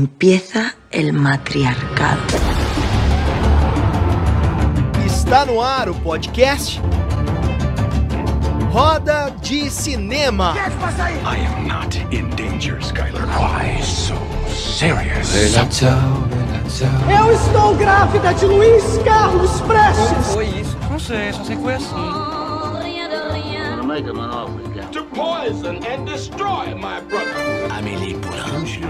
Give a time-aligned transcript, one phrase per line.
[0.00, 2.22] Empieza el matriarcado.
[5.04, 6.78] Está no ar o podcast
[8.72, 10.54] Roda de Cinema.
[10.56, 13.26] I am not in danger, Skylar.
[13.36, 14.16] Why so
[14.48, 15.34] serious?
[17.06, 20.32] Eu estou grávida de Luiz Carlos Prestes.
[20.32, 20.78] Foi isso?
[20.90, 22.40] Não sei, só sei que foi assim.
[24.92, 27.70] To poison and destroy my brother.
[27.70, 28.89] Amélie Poulain.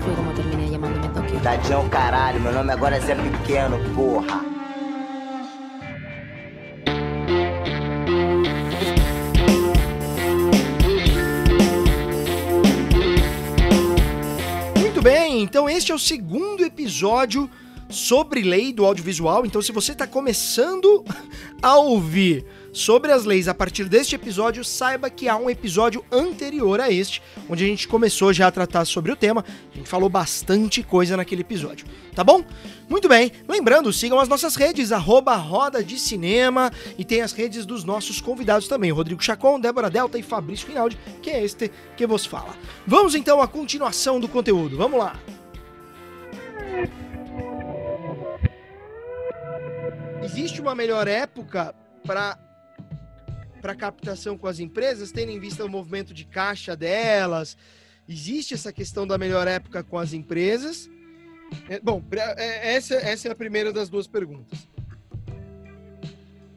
[0.00, 1.40] Así fue como terminé llamándome Tokio.
[1.40, 4.40] Tadinho caralho, meu nome agora é Zé Pequeno, porra.
[14.78, 17.50] Muito bem, então este é o segundo episódio
[17.90, 19.44] sobre lei do audiovisual.
[19.44, 21.04] Então, se você está começando
[21.60, 26.80] a ouvir sobre as leis a partir deste episódio, saiba que há um episódio anterior
[26.80, 29.44] a este, onde a gente começou já a tratar sobre o tema.
[29.72, 32.44] A gente falou bastante coisa naquele episódio, tá bom?
[32.88, 37.64] Muito bem, lembrando, sigam as nossas redes, arroba Roda de Cinema, e tem as redes
[37.64, 42.06] dos nossos convidados também, Rodrigo Chacon, Débora Delta e Fabrício Rinaldi, que é este que
[42.06, 42.54] vos fala.
[42.86, 45.18] Vamos então à continuação do conteúdo, vamos lá!
[50.22, 51.74] Existe uma melhor época
[52.06, 52.38] para
[53.60, 57.56] para captação com as empresas, tendo em vista o movimento de caixa delas?
[58.08, 60.90] Existe essa questão da melhor época com as empresas?
[61.68, 62.02] É, bom,
[62.36, 64.68] é, essa, essa é a primeira das duas perguntas.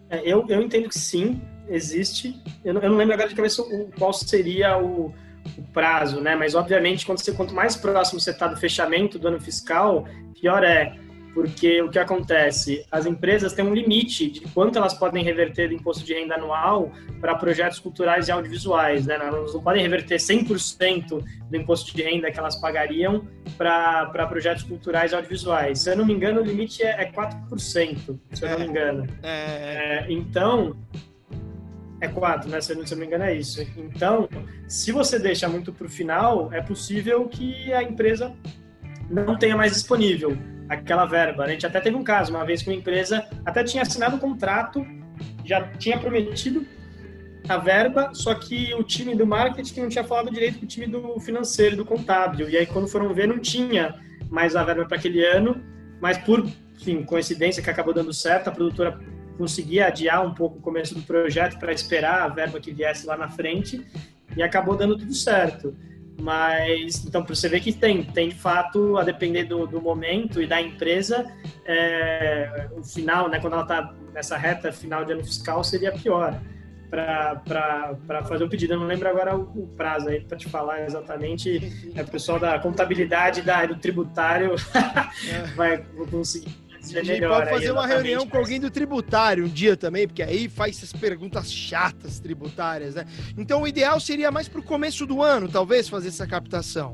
[0.09, 2.41] É, eu, eu entendo que sim, existe.
[2.63, 5.13] Eu não, eu não lembro agora de cabeça o, qual seria o,
[5.57, 6.35] o prazo, né?
[6.35, 10.07] Mas obviamente, quando você, quanto mais próximo você está do fechamento do ano fiscal,
[10.39, 10.95] pior é.
[11.33, 12.85] Porque o que acontece?
[12.91, 16.91] As empresas têm um limite de quanto elas podem reverter do imposto de renda anual
[17.19, 19.07] para projetos culturais e audiovisuais.
[19.07, 19.15] Né?
[19.15, 25.11] Elas não podem reverter 100% do imposto de renda que elas pagariam para projetos culturais
[25.11, 25.79] e audiovisuais.
[25.79, 29.07] Se eu não me engano, o limite é, é 4%, se eu não me engano.
[29.23, 29.53] É,
[29.83, 30.77] É, então,
[31.99, 32.61] é quatro, né?
[32.61, 33.61] Se eu não me engano, é isso.
[33.77, 34.29] Então,
[34.67, 38.33] se você deixa muito para o final, é possível que a empresa
[39.09, 40.37] não tenha mais disponível
[40.73, 41.43] aquela verba.
[41.43, 44.19] A gente até teve um caso, uma vez que uma empresa até tinha assinado um
[44.19, 44.85] contrato,
[45.45, 46.65] já tinha prometido
[47.47, 50.87] a verba, só que o time do marketing não tinha falado direito com o time
[50.87, 52.49] do financeiro, do contábil.
[52.49, 53.95] E aí, quando foram ver, não tinha
[54.29, 55.61] mais a verba para aquele ano,
[55.99, 56.45] mas por
[56.75, 58.99] enfim, coincidência que acabou dando certo, a produtora
[59.37, 63.17] conseguia adiar um pouco o começo do projeto para esperar a verba que viesse lá
[63.17, 63.85] na frente
[64.35, 65.75] e acabou dando tudo certo.
[66.19, 70.41] Mas, então, para você ver que tem, tem de fato, a depender do, do momento
[70.41, 71.25] e da empresa,
[71.65, 76.39] é, o final, né, quando ela está nessa reta final de ano fiscal, seria pior
[76.89, 78.73] para fazer o pedido.
[78.73, 81.91] Eu não lembro agora o, o prazo aí para te falar exatamente.
[81.95, 84.55] É o pessoal da contabilidade da, do tributário
[85.55, 89.45] vai conseguir dizer a gente melhor pode aí fazer uma reunião com alguém do tributário
[89.45, 93.05] um dia também, porque aí faz essas perguntas chatas tributárias, né?
[93.37, 96.91] Então o ideal seria mais pro começo do ano, talvez, fazer essa captação.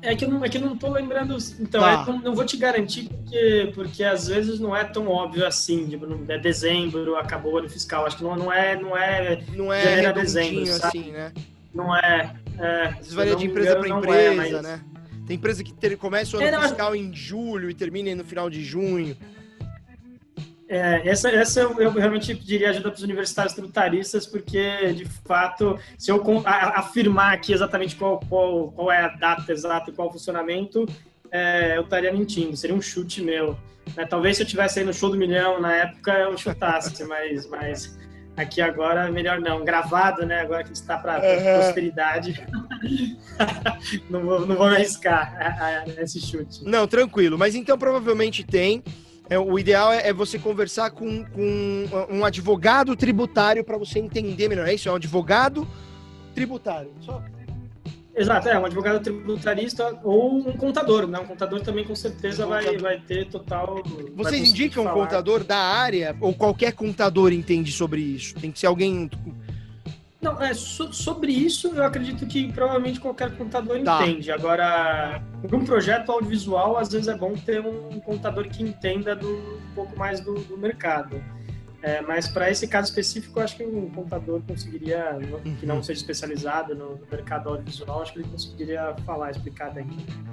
[0.00, 1.34] É que eu não, é que eu não tô lembrando.
[1.58, 2.04] Então, Tá.
[2.06, 5.86] é, não, não vou te garantir, porque, porque às vezes não é tão óbvio assim.
[5.88, 8.04] Tipo, não- é dezembro, acabou o ano fiscal.
[8.04, 8.76] Acho que não, não é.
[8.78, 10.98] Não é, Não é Janeiro a redondinho dezembro, sabe?
[10.98, 11.32] assim, né?
[11.74, 14.80] não é, é Às vezes varia de empresa para é, empresa, mas- né?
[15.26, 18.24] Tem empresa que ter- começa o ano É, não, fiscal em julho e termina no
[18.24, 19.16] final de junho.
[20.66, 25.78] É, essa, essa eu, eu realmente pediria ajuda para os universitários tributaristas, porque, de fato,
[25.98, 30.12] se eu afirmar aqui exatamente qual, qual, qual é a data exata e qual o
[30.12, 30.86] funcionamento,
[31.30, 33.58] é, eu estaria mentindo, seria um chute meu.
[33.94, 34.06] né?
[34.06, 37.98] Talvez se eu tivesse aí no show do milhão na época, eu chutasse, mas, mas
[38.36, 39.64] aqui agora, melhor não.
[39.64, 40.40] Gravado, né?
[40.40, 41.60] Agora que está para Uhum.
[41.60, 42.44] prosperidade,
[44.10, 46.64] não, vou, não vou me arriscar a- a- nesse chute.
[46.64, 47.38] Não, tranquilo.
[47.38, 48.82] Mas então provavelmente tem.
[49.30, 54.48] É, o ideal é, é você conversar com, com um advogado tributário para você entender
[54.48, 54.68] melhor.
[54.68, 54.86] É isso?
[54.88, 55.66] É um advogado
[56.34, 56.90] tributário.
[57.00, 57.22] Só
[58.16, 61.18] Exato, é um advogado tributarista ou um contador, né?
[61.18, 63.82] Um contador também com certeza Um vai, vai ter total.
[64.14, 68.34] Vocês indicam um contador da área ou qualquer contador entende sobre isso?
[68.36, 69.10] Tem que ser alguém.
[70.22, 74.00] Não, é, so- sobre isso eu acredito que provavelmente qualquer contador Tá.
[74.06, 74.30] entende.
[74.30, 79.28] Agora, para um projeto audiovisual, às vezes é bom ter um contador que entenda do,
[79.28, 81.22] um pouco mais do, do mercado.
[81.84, 85.18] É, mas para esse caso específico, eu acho que um contador conseguiria,
[85.60, 89.86] que não seja especializado no mercado audiovisual, acho que ele conseguiria falar, explicar bem.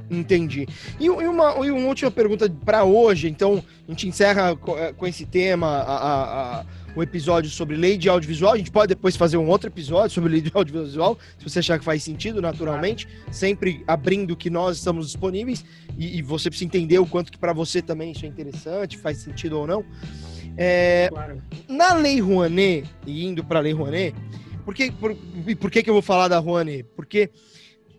[0.09, 0.65] Entendi.
[0.97, 5.05] E, uma, e uma última pergunta para hoje, então a gente encerra com, eh, com
[5.05, 6.65] esse tema a, a,
[6.95, 8.53] o episódio sobre lei de audiovisual.
[8.53, 11.77] A gente pode depois fazer um outro episódio sobre lei de audiovisual, se você achar
[11.77, 15.65] que faz sentido, naturalmente, sempre abrindo que nós estamos disponíveis
[15.97, 19.17] e, e você precisa entender o quanto que para você também isso é interessante, faz
[19.17, 19.83] sentido ou não.
[20.57, 21.41] É, claro.
[21.67, 24.15] Na Lei Rouanet, e indo para a Lei Rouanet,
[24.65, 25.15] por que, por,
[25.59, 26.85] por que, que eu vou falar da Rouanet?
[26.95, 27.29] Porque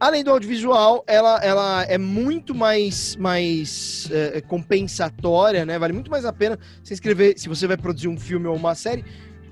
[0.02, 5.78] a lei do audiovisual, ela, ela é muito mais, mais é, compensatória, né?
[5.78, 8.75] Vale muito mais a pena você escrever, se você vai produzir um filme ou uma
[8.75, 9.05] série,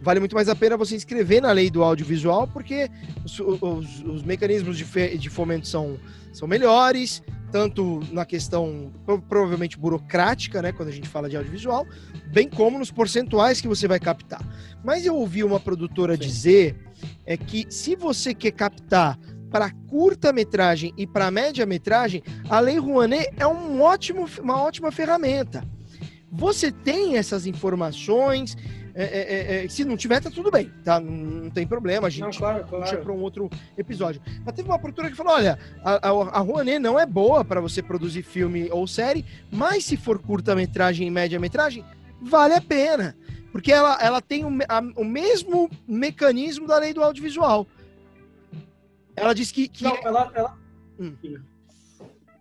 [0.03, 2.88] vale muito mais a pena você inscrever na lei do audiovisual, porque
[3.25, 6.00] os, os, os mecanismos de, fe, de fomento são,
[6.32, 8.93] são melhores, tanto na questão
[9.29, 11.87] provavelmente burocrática, né, quando a gente fala de audiovisual,
[12.32, 14.41] bem como nos percentuais que você vai captar.
[14.85, 16.21] Mas eu ouvi uma produtora Sim.
[16.21, 16.77] dizer
[17.27, 19.19] é que se você quer captar
[19.50, 25.65] para curta-metragem e para média-metragem, a Lei Rouanet é um ótimo, uma ótima ferramenta.
[26.31, 28.56] Você tem essas informações,
[28.94, 31.00] é, é, é, é, se não tiver, tá tudo bem, tá?
[31.00, 32.84] Não, não tem problema, a gente não, claro, claro.
[32.84, 34.20] puxa para um outro episódio.
[34.44, 37.60] Mas teve uma produtora que falou: olha, a, a, a Rouanet não é boa para
[37.60, 41.84] você produzir filme ou série, mas se for curta-metragem e média-metragem,
[42.20, 43.16] vale a pena.
[43.52, 47.66] Porque ela, ela tem o, a, o mesmo mecanismo da lei do audiovisual.
[49.16, 49.69] Ela diz que.
[49.69, 49.84] que...
[49.84, 50.31] Não, ela.
[50.34, 50.58] ela...
[50.98, 51.16] Hum.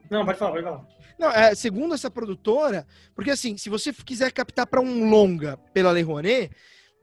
[0.10, 0.99] Não, pode falar, pode falar.
[1.20, 5.92] Não, é, segundo essa produtora, porque assim, se você quiser captar para um longa pela
[5.92, 6.50] Lei Rouanet,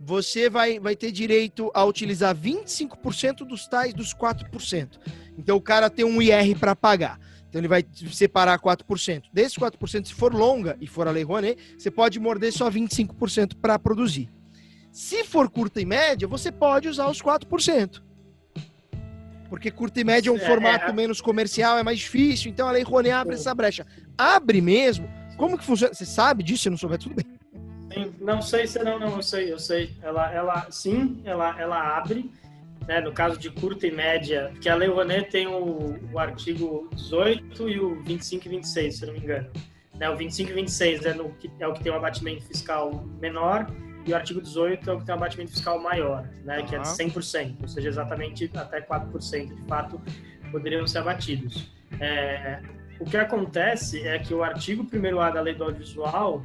[0.01, 4.99] você vai, vai ter direito a utilizar 25% dos tais dos 4%.
[5.37, 7.21] Então o cara tem um IR para pagar.
[7.49, 9.25] Então ele vai separar 4%.
[9.33, 13.57] Desses 4%, se for longa e for a Lei Rouanet, você pode morder só 25%
[13.61, 14.31] para produzir.
[14.91, 18.03] Se for curta e média, você pode usar os 4%.
[19.49, 20.93] Porque curta e média é um é, formato é.
[20.93, 22.51] menos comercial, é mais difícil.
[22.51, 23.87] Então a Lei Rouanet abre essa brecha.
[24.17, 25.09] Abre mesmo.
[25.37, 25.95] Como que funciona?
[25.95, 26.65] Você sabe disso?
[26.65, 27.27] Se não souber, tudo bem.
[27.93, 29.91] Sim, não sei se não, não, eu sei, eu sei.
[30.03, 32.31] Ela, ela, sim, ela, ela abre.
[32.87, 36.89] Né, no caso de curta e média, porque a Lei Rouanet tem o, o artigo
[36.95, 39.51] 18 e o 25 e 26, se eu não me engano.
[39.99, 43.67] Né, o 25 e 26 é, no, é o que tem um abatimento fiscal menor
[44.07, 46.67] e o artigo 18 é o que tem um abatimento fiscal maior, né, uhum.
[46.67, 50.01] que é de 100%, ou seja, exatamente até 4% de fato
[50.51, 51.71] poderiam ser abatidos.
[52.01, 52.61] É,
[53.01, 56.43] o que acontece é que o artigo 1A da Lei do Audiovisual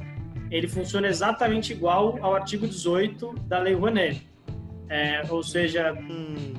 [0.50, 4.28] ele funciona exatamente igual ao artigo 18 da Lei Rouanet.
[4.88, 6.52] É, ou seja, hum,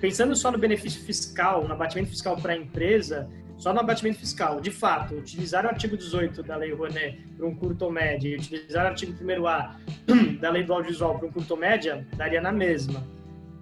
[0.00, 4.60] pensando só no benefício fiscal, no abatimento fiscal para a empresa, só no abatimento fiscal,
[4.60, 8.36] de fato, utilizar o artigo 18 da Lei Rouanet para um curto ou média e
[8.36, 9.74] utilizar o artigo 1A
[10.40, 13.04] da Lei do Audiovisual para um curto ou média, daria na mesma.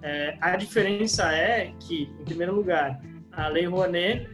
[0.03, 3.01] É, a diferença é que, em primeiro lugar,
[3.31, 4.29] a Lei Rouanet,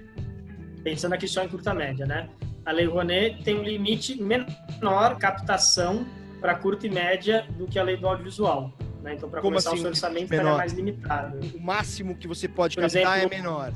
[0.84, 2.30] pensando aqui só em curta média, né?
[2.66, 6.06] A Lei Rouanet tem um limite menor captação
[6.42, 8.74] para curta e média do que a Lei do Audiovisual.
[9.02, 9.14] Né?
[9.14, 11.40] Então, para começar, assim, o seu orçamento é mais limitado.
[11.56, 13.74] O máximo que você pode Por captar exemplo, é menor.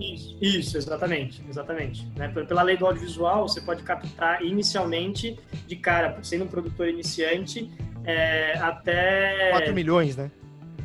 [0.00, 2.06] Isso, isso, exatamente, exatamente.
[2.16, 2.28] Né?
[2.28, 7.70] Pela lei do audiovisual, você pode captar inicialmente, de cara, sendo um produtor iniciante,
[8.04, 9.50] é, até...
[9.50, 10.30] 4 milhões, né?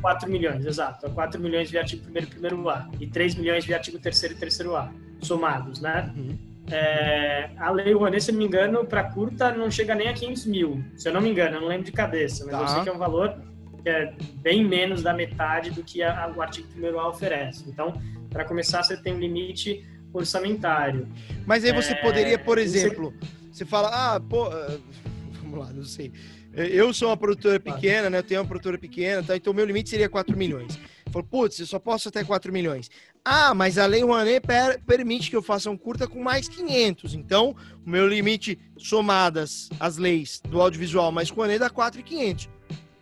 [0.00, 1.10] 4 milhões, exato.
[1.10, 2.88] 4 milhões via artigo primeiro e primeiro A.
[2.98, 4.90] E 3 milhões via artigo terceiro e terceiro A,
[5.20, 6.12] somados, né?
[6.16, 6.38] Uhum.
[6.70, 10.46] É, a lei Rouanet, se não me engano, para curta não chega nem a 500
[10.46, 10.84] mil.
[10.96, 12.60] Se eu não me engano, eu não lembro de cabeça, mas tá.
[12.60, 13.36] eu sei que é um valor
[13.82, 17.64] que é bem menos da metade do que a, o artigo 1 A oferece.
[17.68, 17.94] Então,
[18.30, 21.06] para começar, você tem um limite orçamentário.
[21.46, 23.28] Mas aí você é, poderia, por exemplo, você...
[23.52, 24.78] você fala, ah, pô, ah,
[25.42, 26.12] vamos lá, não sei.
[26.52, 28.18] Eu sou uma produtora pequena, né?
[28.18, 29.36] Eu tenho uma produtora pequena, tá?
[29.36, 30.78] então meu limite seria 4 milhões.
[31.12, 32.90] Falou, putz, eu só posso até 4 milhões.
[33.24, 37.14] Ah, mas a Lei Rouanet per permite que eu faça um curta com mais 500.
[37.14, 37.54] Então,
[37.86, 42.48] o meu limite somadas as leis do audiovisual mais Rouanet dá 4,500.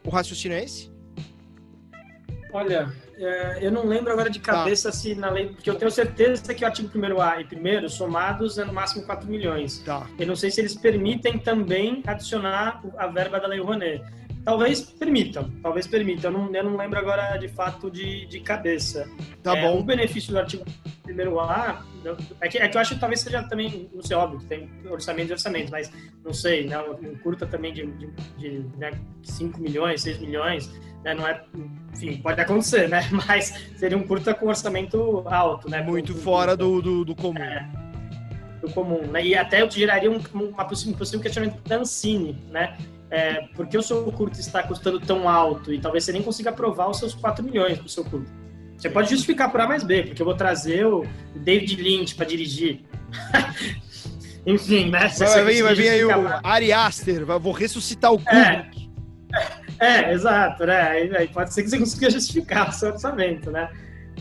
[0.05, 0.91] O raciocínio é esse?
[2.53, 4.97] Olha, é, eu não lembro agora de cabeça tá.
[4.97, 8.59] se na lei, porque eu tenho certeza que o artigo 1 A e primeiro somados
[8.59, 9.79] é no máximo 4 milhões.
[9.79, 10.07] Tá.
[10.19, 14.05] Eu não sei se eles permitem também adicionar a verba da Lei Rouanet.
[14.49, 16.33] Talvez permitam, talvez permitam.
[16.33, 19.07] Eu não, eu não lembro agora de fato de, de cabeça.
[19.43, 19.79] Tá é, bom.
[19.79, 20.65] O benefício do artigo
[21.07, 21.85] 1 A
[22.41, 24.71] é que, é que eu acho que talvez seja também, não sei, óbvio, que tem
[24.89, 25.93] orçamento e orçamento, mas
[26.25, 30.73] não sei, né, um curta também de, de, de né, 5 milhões, 6 milhões,
[31.05, 31.45] né, não é,
[31.93, 35.83] enfim, pode acontecer, né, mas seria um curta com orçamento alto, né.
[35.83, 37.43] Muito fora do, do, do comum.
[37.43, 37.69] É,
[38.63, 42.43] do comum, né, e até eu geraria um, uma possível, um possível questionamento da Ancine,
[42.51, 42.79] né,
[43.11, 46.51] é, por que o seu curto está custando tão alto e talvez você nem consiga
[46.51, 48.31] aprovar os seus 4 milhões pro seu curto.
[48.77, 52.27] Você pode justificar por A mais B, porque eu vou trazer o David Lynch para
[52.27, 52.81] dirigir.
[54.47, 55.09] Enfim, né?
[55.09, 56.11] Você vai, vir, vai vir aí o
[56.45, 58.89] Ari Aster, vou ressuscitar o Kubrick.
[59.81, 60.81] É, é, exato, né?
[60.81, 63.69] Aí, aí, pode ser que você consiga justificar o seu orçamento, né?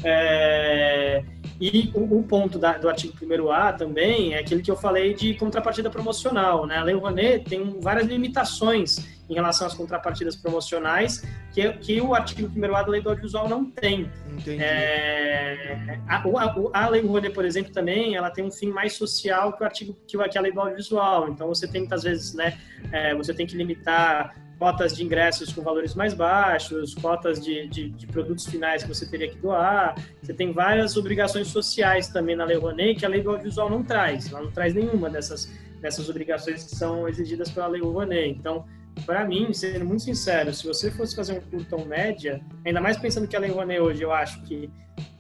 [0.04, 1.24] É,
[1.60, 5.34] e o, o ponto da, do artigo 1A também é aquele que eu falei de
[5.34, 6.68] contrapartida promocional.
[6.68, 6.78] Né?
[6.78, 12.48] A Lei Rouanet tem várias limitações em relação às contrapartidas promocionais que, que o artigo
[12.48, 14.10] 1A da Lei do Audiovisual não tem.
[14.28, 14.62] Entendi.
[14.62, 19.54] É, a, a, a, Lei Rouanet, por exemplo, também ela tem um fim mais social
[19.54, 21.30] que o artigo que, que a Lei do Audiovisual.
[21.30, 22.58] Então você tem muitas vezes, né,
[22.92, 27.90] é, você tem que limitar cotas de ingressos com valores mais baixos, cotas de, de,
[27.90, 29.96] de, produtos finais que você teria que doar.
[30.22, 33.84] Você tem várias obrigações sociais também na Lei Rouanet que a Lei do Audiovisual não
[33.84, 34.32] traz.
[34.32, 38.30] Ela não traz nenhuma dessas, dessas obrigações que são exigidas pela Lei Rouanet.
[38.30, 38.66] Então,
[39.06, 43.28] para mim, sendo muito sincero, se você fosse fazer um curtão média, ainda mais pensando
[43.28, 44.70] que a Lei Rouanet hoje, eu acho que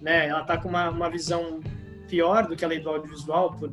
[0.01, 1.59] né, ela está com uma, uma visão
[2.07, 3.71] pior do que a Lei do Audiovisual, por,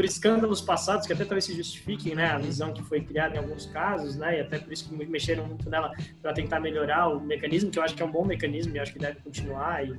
[0.00, 3.38] por escândalos passados que até talvez se justifiquem, né, a visão que foi criada em
[3.38, 5.92] alguns casos, né, e até por isso que mexeram muito nela
[6.22, 8.94] para tentar melhorar o mecanismo, que eu acho que é um bom mecanismo e acho
[8.94, 9.90] que deve continuar e,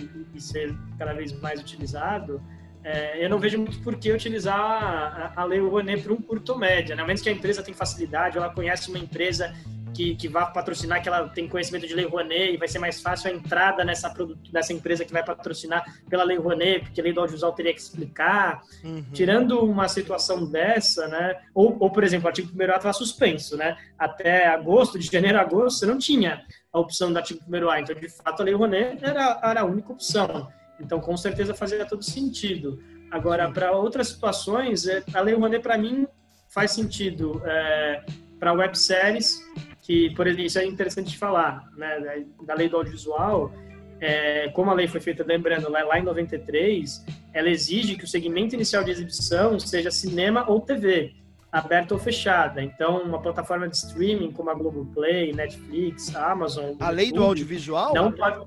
[0.00, 2.40] e, e ser cada vez mais utilizado.
[2.82, 6.56] É, eu não vejo muito por que utilizar a, a Lei Rouanet para um curto
[6.56, 7.02] média, né?
[7.02, 9.54] a menos que a empresa tenha facilidade, ela conhece uma empresa
[9.94, 13.00] que, que vai patrocinar, que ela tem conhecimento de Lei Rouanet e vai ser mais
[13.00, 14.12] fácil a entrada nessa,
[14.52, 17.80] nessa empresa que vai patrocinar pela Lei Rouanet, porque a Lei do Audiovisual teria que
[17.80, 18.62] explicar.
[18.82, 19.04] Uhum.
[19.12, 21.40] Tirando uma situação dessa, né?
[21.54, 23.76] Ou, ou por exemplo, o artigo 1 A estava suspenso, né?
[23.98, 27.80] Até agosto, de janeiro a agosto, você não tinha a opção do artigo 1 A.
[27.80, 30.48] Então, de fato, a Lei Rouanet era, era a única opção.
[30.80, 32.82] Então, com certeza, fazia todo sentido.
[33.10, 36.06] Agora, para outras situações, é, a Lei Rouanet, para mim,
[36.48, 38.04] faz sentido é,
[38.38, 39.40] para webséries,
[39.84, 43.52] que, por exemplo, isso é interessante de falar, né, da lei do audiovisual,
[44.00, 48.08] é, como a lei foi feita, lembrando, lá, lá em 93, ela exige que o
[48.08, 51.12] segmento inicial de exibição seja cinema ou TV,
[51.52, 52.62] aberta ou fechada.
[52.62, 56.76] Então, uma plataforma de streaming como a Globoplay, Netflix, Amazon...
[56.80, 57.92] A lei do audiovisual?
[57.92, 58.46] Não pode...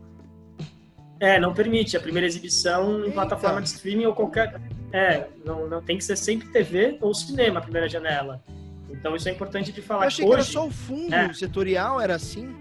[1.19, 3.11] É, não permite a primeira exibição em Eita.
[3.11, 4.59] plataforma de streaming ou qualquer...
[4.91, 8.43] É, não, não tem que ser sempre TV ou cinema a primeira janela.
[8.99, 10.03] Então isso é importante de falar.
[10.03, 12.55] Eu achei que, hoje, que era só o fundo é, setorial, era assim?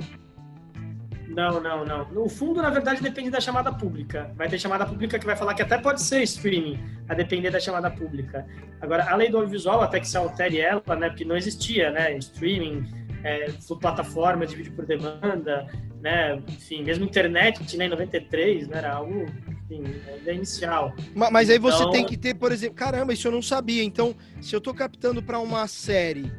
[1.36, 2.24] Não, não, não.
[2.24, 4.32] O fundo, na verdade, depende da chamada pública.
[4.36, 7.60] Vai ter chamada pública que vai falar que até pode ser streaming, a depender da
[7.60, 8.46] chamada pública.
[8.80, 12.16] Agora, a lei do audiovisual, até que se altere ela, né, porque não existia, né,
[12.16, 12.86] streaming,
[13.22, 15.66] é, plataforma de vídeo por demanda,
[16.00, 19.26] né, enfim, mesmo internet, né, em 93, né, era algo
[19.70, 19.84] enfim,
[20.24, 20.94] é inicial.
[21.14, 21.90] Mas, mas aí você então...
[21.90, 23.82] tem que ter, por exemplo, caramba, isso eu não sabia.
[23.82, 26.30] Então, se eu estou captando para uma série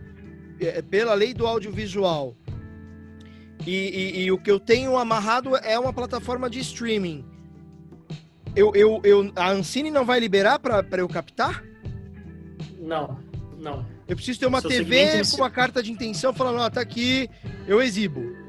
[0.60, 2.36] é, pela lei do audiovisual
[3.66, 7.26] e, e, e, o que eu tenho amarrado é uma plataforma de streaming,
[8.56, 11.64] eu, eu, eu a Ancine não vai liberar para eu captar?
[12.80, 13.20] Não,
[13.58, 13.86] não.
[14.08, 17.30] Eu preciso ter uma Seu TV com uma carta de intenção falando, ó, tá aqui,
[17.68, 18.47] eu exibo.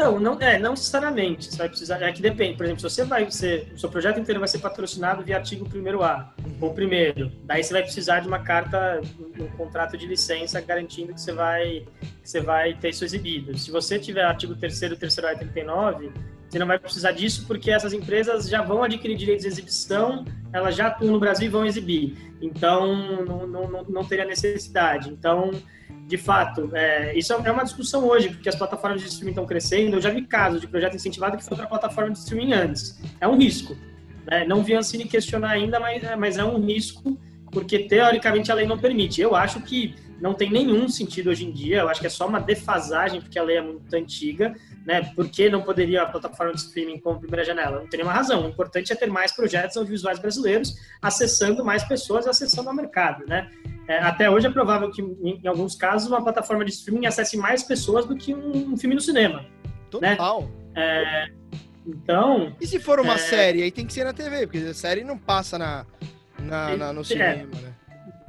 [0.00, 1.50] Então, não, é, não necessariamente.
[1.50, 2.00] Você vai precisar.
[2.00, 2.56] É que depende.
[2.56, 3.70] Por exemplo, se você vai ser.
[3.74, 6.56] O seu projeto inteiro vai ser patrocinado via artigo 1A, uhum.
[6.58, 7.30] ou primeiro.
[7.44, 9.02] Daí você vai precisar de uma carta,
[9.38, 11.86] um contrato de licença garantindo que você vai,
[12.22, 13.56] que você vai ter isso exibido.
[13.58, 16.10] Se você tiver artigo 3 terceiro A 39,
[16.48, 20.74] você não vai precisar disso porque essas empresas já vão adquirir direitos de exibição, elas
[20.76, 22.16] já atuam no Brasil e vão exibir.
[22.40, 25.10] Então, não, não, não teria necessidade.
[25.10, 25.50] Então,
[26.10, 29.94] de fato, é, isso é uma discussão hoje, porque as plataformas de streaming estão crescendo.
[29.94, 33.00] Eu já vi casos de projeto incentivado que foi para plataforma de streaming antes.
[33.20, 33.76] É um risco.
[34.26, 34.44] Né?
[34.44, 37.16] Não vi a Ancine questionar ainda, mas, é, mas é um risco,
[37.52, 39.20] porque teoricamente a lei não permite.
[39.20, 42.26] Eu acho que não tem nenhum sentido hoje em dia, eu acho que é só
[42.26, 45.02] uma defasagem, porque a lei é muito antiga, né?
[45.14, 47.78] Por que não poderia a plataforma de streaming como primeira janela?
[47.78, 48.44] Não tem nenhuma razão.
[48.44, 53.48] O importante é ter mais projetos audiovisuais brasileiros acessando mais pessoas acessando ao mercado, né?
[53.90, 57.36] É, até hoje é provável que, em, em, alguns casos, uma plataforma de streaming acesse
[57.36, 59.40] mais pessoas do que um, um filme no cinema.
[60.00, 60.14] Né?
[60.14, 60.42] Total.
[60.42, 60.48] Né?
[60.76, 61.28] É,
[61.84, 62.54] então.
[62.60, 63.18] E se for uma é...
[63.18, 65.84] série, aí tem que ser na TV, porque a série não passa na,
[66.38, 67.74] na, na no é, cinema, né?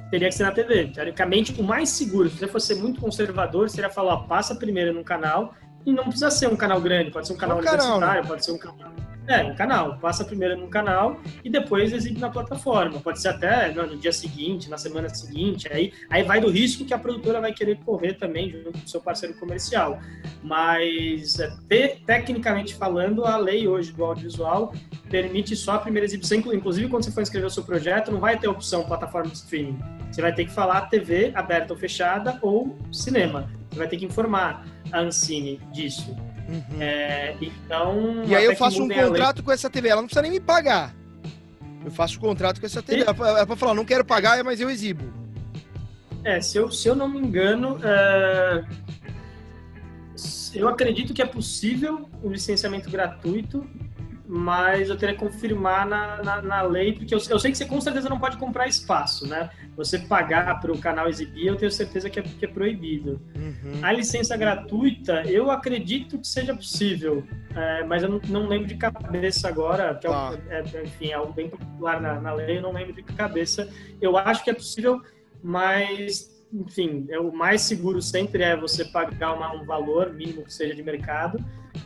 [0.10, 0.88] Teria que ser na TV.
[0.88, 4.92] Teoricamente, o mais seguro, se você for ser muito conservador, seria falar, ó, passa primeiro
[4.92, 5.54] num canal,
[5.86, 8.28] e não precisa ser um canal grande, pode ser um canal um universitário, canal, né?
[8.28, 8.92] pode ser um canal.
[9.32, 9.98] É, um canal.
[9.98, 13.00] Passa primeiro no canal e depois exibe na plataforma.
[13.00, 15.70] Pode ser até no, dia seguinte, na semana seguinte.
[15.72, 19.00] Aí, aí vai do risco que a produtora vai querer correr também junto com seu
[19.00, 20.02] parceiro comercial.
[20.44, 24.74] Mas, é, te, tecnicamente falando, a lei hoje do audiovisual
[25.10, 26.38] permite só a primeira exibição.
[26.38, 29.80] Inclusive, quando você for inscrever o seu projeto, não vai ter opção plataforma de streaming.
[30.12, 33.50] Você vai ter que falar TV aberta ou fechada ou cinema.
[33.70, 36.14] Você vai ter que informar a Ancine disso.
[36.52, 36.82] Uhum.
[36.82, 38.24] É, então.
[38.26, 40.94] E aí eu faço um contrato com essa TV, ela não precisa nem me pagar.
[41.84, 43.04] Eu faço um contrato com essa TV.
[43.04, 45.04] Ela é pra falar, não quero pagar, mas eu exibo.
[46.24, 48.64] É, se eu, se eu não me engano, é...
[50.54, 53.68] eu acredito que é possível o licenciamento gratuito
[54.34, 57.66] mas eu teria que confirmar na, na, na lei, porque eu, eu, sei que você
[57.66, 59.50] com certeza não pode comprar espaço, né?
[59.76, 63.22] Você pagar para o canal exibir, eu tenho certeza que é, que é proibido.
[63.36, 63.82] Uhum.
[63.84, 68.76] A licença gratuita, eu acredito que seja possível, é, mas eu não, não, lembro de
[68.76, 70.34] cabeça agora, que é, tá.
[70.50, 73.68] é, enfim, é algo bem popular na, na lei, eu não lembro de cabeça.
[74.00, 75.02] Eu acho que é possível,
[75.44, 80.54] mas enfim, é, o mais seguro sempre é você pagar uma, um valor mínimo que
[80.54, 81.38] seja de mercado,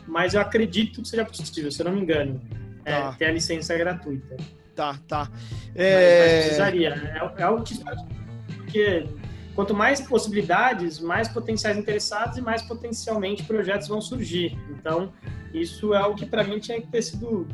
[0.06, 2.40] mas eu acredito que seja possível, se eu não me engano,
[2.84, 3.12] é, tá.
[3.14, 4.36] é, ter a licença gratuita.
[4.74, 5.30] Tá, tá.
[5.74, 6.20] É...
[6.20, 6.90] Mas, precisaria.
[7.14, 7.74] É, é algo que
[8.56, 9.06] porque
[9.54, 14.56] quanto mais possibilidades, mais potenciais interessados e mais potencialmente projetos vão surgir.
[14.70, 15.12] Então,
[15.54, 17.48] isso é algo que para mim tinha que ter sido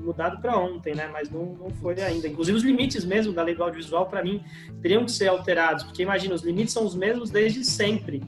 [0.00, 1.08] mudado para ontem, né?
[1.12, 2.28] Mas não, não foi ainda.
[2.28, 4.42] Inclusive os limites mesmo da lei do audiovisual para mim
[4.80, 8.22] teriam que ser alterados, porque imagina os limites são os mesmos desde sempre.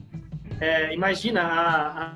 [0.59, 2.15] É, imagina há,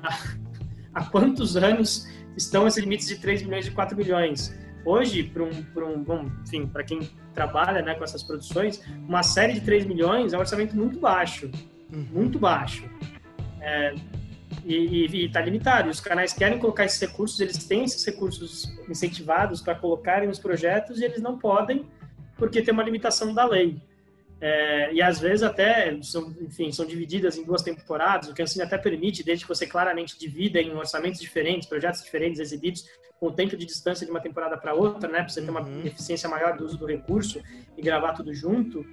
[0.98, 4.54] há, quantos anos estão esses limites de 3 milhões e 4 milhões.
[4.84, 9.54] Hoje, para um, um, bom, enfim, para quem trabalha né, com essas produções, uma série
[9.54, 11.50] de 3 milhões é um orçamento muito baixo,
[11.92, 12.06] uhum.
[12.12, 12.84] muito baixo.
[13.60, 13.94] É,
[14.64, 15.88] e está limitado.
[15.88, 21.00] Os canais querem colocar esses recursos, eles têm esses recursos incentivados para colocarem nos projetos
[21.00, 21.86] e eles não podem
[22.36, 23.80] porque tem uma limitação da lei.
[24.40, 28.62] É, e às vezes até, são, enfim, são divididas em duas temporadas, o que assim
[28.62, 32.84] até permite, desde que você claramente divida em orçamentos diferentes, projetos diferentes exibidos,
[33.18, 35.62] com o tempo de distância de uma temporada para outra, né, para você ter uma
[35.62, 35.82] uhum.
[35.84, 37.42] eficiência maior do uso do recurso
[37.76, 38.86] e gravar tudo junto,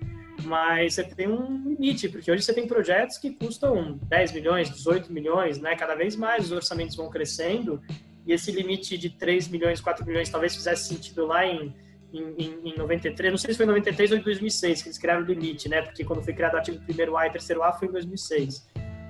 [0.44, 5.14] mas você tem um limite, porque hoje você tem projetos que custam 10 milhões, 18
[5.14, 7.80] milhões, né, cada vez mais os orçamentos vão crescendo,
[8.26, 11.72] e esse limite de 3 milhões, 4 milhões talvez fizesse sentido lá em
[12.18, 15.22] em, em, 93, não sei se foi em 93 ou em 2006 que eles criaram
[15.22, 15.82] o limite, né?
[15.82, 18.68] Porque quando foi criado o artigo primeiro A e terceiro A foi em 2006.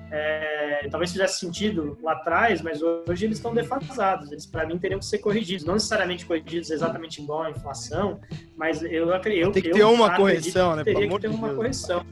[0.08, 4.30] É, talvez fizesse sentido lá atrás, mas hoje eles estão defasados.
[4.30, 5.64] Eles, para mim, teriam que ser corrigidos.
[5.64, 8.20] Não necessariamente corrigidos exatamente igual à inflação,
[8.56, 9.52] mas eu acredito.
[9.52, 10.84] Tem que ter uma correção, né?
[10.84, 11.56] Teria que ter uma Deus.
[11.56, 12.06] correção.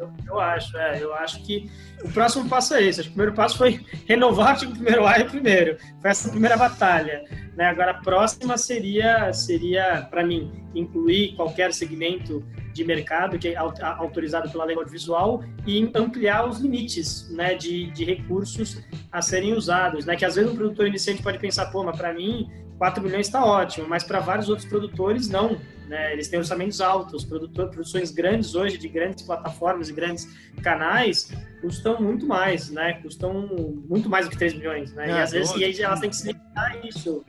[0.00, 1.70] Eu, eu, acho, é, eu acho que
[2.02, 3.02] o próximo passo é esse.
[3.02, 5.76] o primeiro passo foi renovar o primeiro A e primeiro.
[6.00, 7.22] Foi essa primeira batalha.
[7.54, 7.66] Né?
[7.66, 14.50] Agora, a próxima seria, seria para mim, incluir qualquer segmento de mercado que é autorizado
[14.50, 18.82] pela lei audiovisual e ampliar os limites né, de, de recursos
[19.12, 20.06] a serem usados.
[20.06, 20.16] Né?
[20.16, 23.44] Que às vezes um produtor iniciante pode pensar, pô, mas para mim 4 milhões está
[23.44, 25.60] ótimo, mas para vários outros produtores não.
[25.90, 26.12] Né?
[26.12, 27.24] Eles têm orçamentos altos.
[27.24, 30.28] Produções grandes hoje, de grandes plataformas e grandes
[30.62, 32.92] canais, custam muito mais, né?
[33.02, 33.48] Custam
[33.88, 34.94] muito mais do que 3 milhões.
[34.94, 35.10] Né?
[35.10, 37.24] É, e às vezes e aí elas têm que se limitar a isso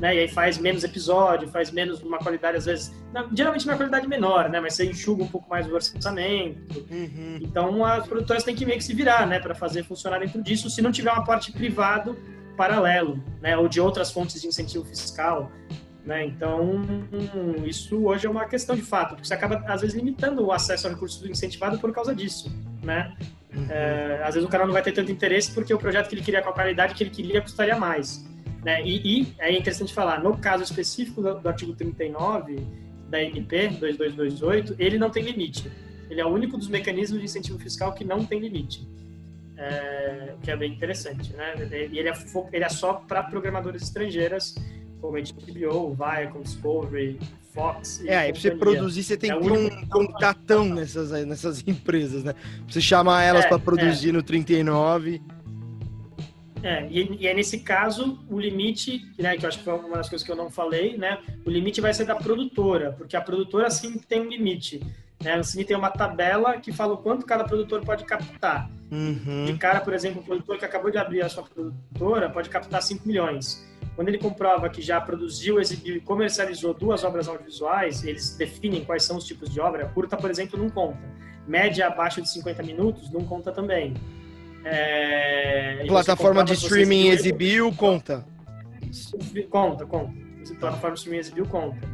[0.00, 0.14] né?
[0.14, 4.06] E aí faz menos episódio, faz menos uma qualidade, às vezes, não, geralmente uma qualidade
[4.06, 4.60] menor, né?
[4.60, 6.86] Mas você enxuga um pouco mais o orçamento.
[6.90, 7.38] Uhum.
[7.40, 9.38] Então as produtoras têm que meio que se virar, né?
[9.38, 12.16] Para fazer funcionar dentro disso, se não tiver um aporte privado
[12.56, 13.56] paralelo, né?
[13.56, 15.50] Ou de outras fontes de incentivo fiscal.
[16.06, 16.24] Né?
[16.24, 16.84] Então,
[17.66, 20.86] isso hoje é uma questão de fato, porque você acaba, às vezes, limitando o acesso
[20.86, 22.48] ao recurso incentivado por causa disso.
[22.80, 23.12] Né?
[23.52, 23.66] Uhum.
[23.68, 26.22] É, às vezes o cara não vai ter tanto interesse porque o projeto que ele
[26.22, 28.24] queria com a qualidade que ele queria custaria mais.
[28.64, 28.84] Né?
[28.84, 32.64] E, e é interessante falar, no caso específico do, do artigo 39
[33.08, 35.70] da MP 2228, ele não tem limite.
[36.08, 38.86] Ele é o único dos mecanismos de incentivo fiscal que não tem limite.
[39.56, 41.54] É, que é bem interessante, né?
[41.58, 42.12] E ele é,
[42.52, 44.54] ele é só para programadoras estrangeiras,
[45.00, 47.18] como a HBO, Viacom, Discovery,
[47.52, 48.02] Fox.
[48.04, 52.22] É, aí pra você produzir, você tem é que ter um contatão nessas, nessas empresas,
[52.22, 52.32] né?
[52.32, 54.12] Pra você chamar elas é, para produzir é.
[54.12, 55.22] no 39.
[56.62, 59.96] É, e, e é nesse caso o limite, né, que eu acho que foi uma
[59.96, 61.18] das coisas que eu não falei, né?
[61.44, 64.80] O limite vai ser da produtora, porque a produtora sim tem um limite.
[65.22, 65.32] Né?
[65.32, 68.70] A Ancine tem uma tabela que fala o quanto cada produtor pode captar.
[68.90, 69.44] Uhum.
[69.46, 72.82] De cara, por exemplo, o produtor que acabou de abrir a sua produtora pode captar
[72.82, 73.64] 5 milhões.
[73.96, 79.02] Quando ele comprova que já produziu, exibiu e comercializou duas obras audiovisuais, eles definem quais
[79.02, 79.86] são os tipos de obra.
[79.88, 80.98] Curta, por exemplo, não conta.
[81.48, 83.94] Média abaixo de 50 minutos não conta também.
[84.64, 88.26] É, Plataforma de streaming exibiu, conta.
[89.48, 90.12] Conta, conta.
[90.60, 91.88] Plataforma de streaming exibiu, conta.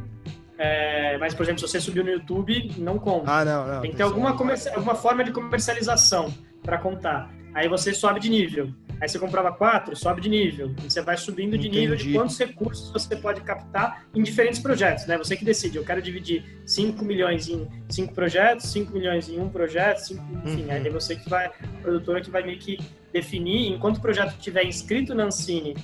[0.57, 3.31] É, mas, por exemplo, se você subiu no YouTube, não conta.
[3.31, 3.81] Ah, não, não.
[3.81, 7.31] Tem que ter alguma, alguma forma de comercialização para contar.
[7.53, 8.73] Aí você sobe de nível.
[9.01, 10.73] Aí você comprava quatro, sobe de nível.
[10.83, 12.17] E você vai subindo de nível de Entendi.
[12.17, 15.17] quantos recursos você pode captar em diferentes projetos, né?
[15.17, 15.77] Você que decide.
[15.77, 20.63] Eu quero dividir 5 milhões em cinco projetos, 5 milhões em um projeto, cinco, enfim.
[20.63, 20.71] Uhum.
[20.71, 21.51] Aí é você que vai, a
[21.81, 22.77] produtora que vai meio que
[23.11, 25.75] definir, enquanto o projeto estiver inscrito na Ancine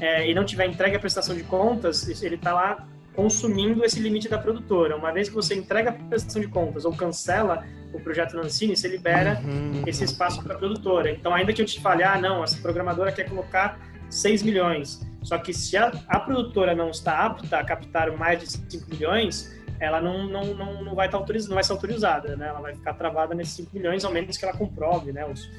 [0.00, 4.28] é, e não tiver entregue a prestação de contas, ele está lá consumindo esse limite
[4.28, 4.96] da produtora.
[4.96, 8.76] Uma vez que você entrega a prestação de contas ou cancela o projeto na Ancine,
[8.76, 9.82] você libera Uhum.
[9.88, 11.10] esse espaço para a produtora.
[11.10, 15.04] Então, ainda que eu te fale, ah, não, essa programadora quer colocar 6 milhões.
[15.24, 19.52] Só que se a, a produtora não está apta a captar mais de 5 milhões,
[19.80, 22.46] ela não, não, não, não vai estar autorizada, não vai ser autorizada, né?
[22.46, 25.26] Ela vai ficar travada nesses 5 milhões, ao menos que ela comprove, né?
[25.26, 25.50] Os,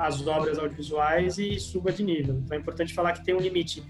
[0.00, 2.40] as obras audiovisuais e suba de nível.
[2.44, 3.84] Então, é importante falar que tem um limite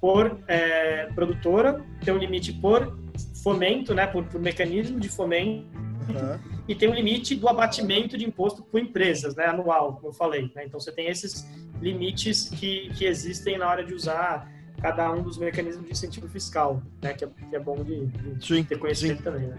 [0.00, 2.98] por é, produtora, tem um limite por
[3.42, 4.06] fomento, né?
[4.06, 5.66] Por, por mecanismo de fomento
[6.10, 6.40] Aham.
[6.66, 10.50] e tem um limite do abatimento de imposto por empresas, né, anual, como eu falei.
[10.54, 10.64] né?
[10.66, 11.46] Então você tem esses
[11.80, 16.82] limites que, que existem na hora de usar cada um dos mecanismos de incentivo fiscal,
[17.02, 19.48] né, que, é, que é bom de, de Sim, ter conhecimento também.
[19.48, 19.58] Né?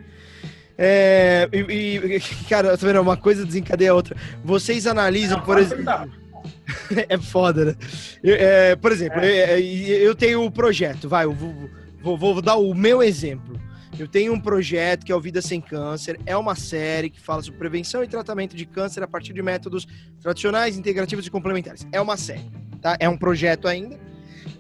[0.78, 3.02] É, e, e, cara, tá vendo?
[3.02, 4.16] Uma coisa desencadeia a outra.
[4.46, 5.84] Vocês analisam, por Pode exemplo.
[5.84, 6.19] perguntar.
[7.10, 7.76] é foda, né?
[8.24, 9.60] Eu, é, por exemplo, É.
[9.60, 11.70] eu, eu tenho o projeto, vai, eu vou,
[12.02, 13.60] vou, vou dar o meu exemplo.
[13.98, 17.42] Eu tenho um projeto que é o Vida Sem Câncer, é uma série que fala
[17.42, 19.86] sobre prevenção e tratamento de câncer a partir de métodos
[20.22, 21.86] tradicionais, integrativos e complementares.
[21.92, 22.50] É uma série,
[22.82, 22.96] tá?
[23.00, 24.00] É um projeto ainda.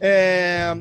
[0.02, 0.76] É,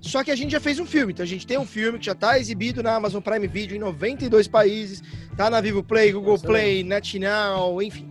[0.00, 2.04] Só que a gente já fez um filme, então a gente tem um filme que
[2.06, 5.02] já tá exibido na Amazon Prime Video em 92 países,
[5.36, 6.52] tá na Vivo Play, Google Excelente.
[6.52, 8.10] Play, NetNow, enfim.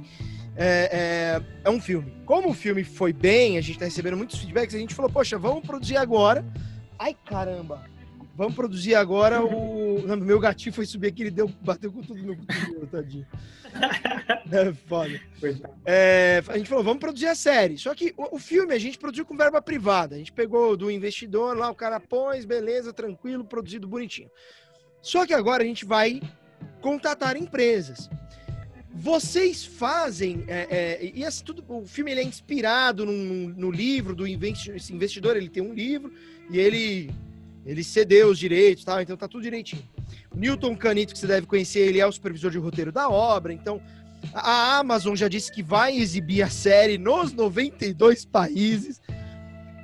[0.55, 2.13] É, é, é um filme.
[2.25, 5.37] Como o filme foi bem, a gente tá recebendo muitos feedbacks, a gente falou, poxa,
[5.37, 6.45] vamos produzir agora.
[6.99, 7.89] Ai, caramba!
[8.35, 10.01] Vamos produzir agora o.
[10.07, 13.27] Não, meu gatinho foi subir aqui, ele deu, bateu com tudo no cotovelo, tadinho.
[14.51, 15.17] É foda.
[15.85, 17.77] É, a gente falou, vamos produzir a série.
[17.77, 20.15] Só que o, o filme a gente produziu com verba privada.
[20.15, 24.29] A gente pegou do investidor lá, o cara põe, beleza, tranquilo, produzido bonitinho.
[25.01, 26.21] Só que agora a gente vai
[26.81, 28.09] contatar empresas.
[28.93, 34.13] Vocês fazem, é, é, e esse tudo, o filme ele é inspirado num- no livro
[34.13, 36.11] do investidor, ele tem um livro
[36.49, 37.09] e ele
[37.63, 39.83] ele cedeu os direitos, tal, então tá tudo direitinho.
[40.31, 43.53] O Newton Canito, que você deve conhecer, ele é o supervisor de roteiro da obra,
[43.53, 43.79] então
[44.33, 48.99] a Amazon já disse que vai exibir a série nos 92 países.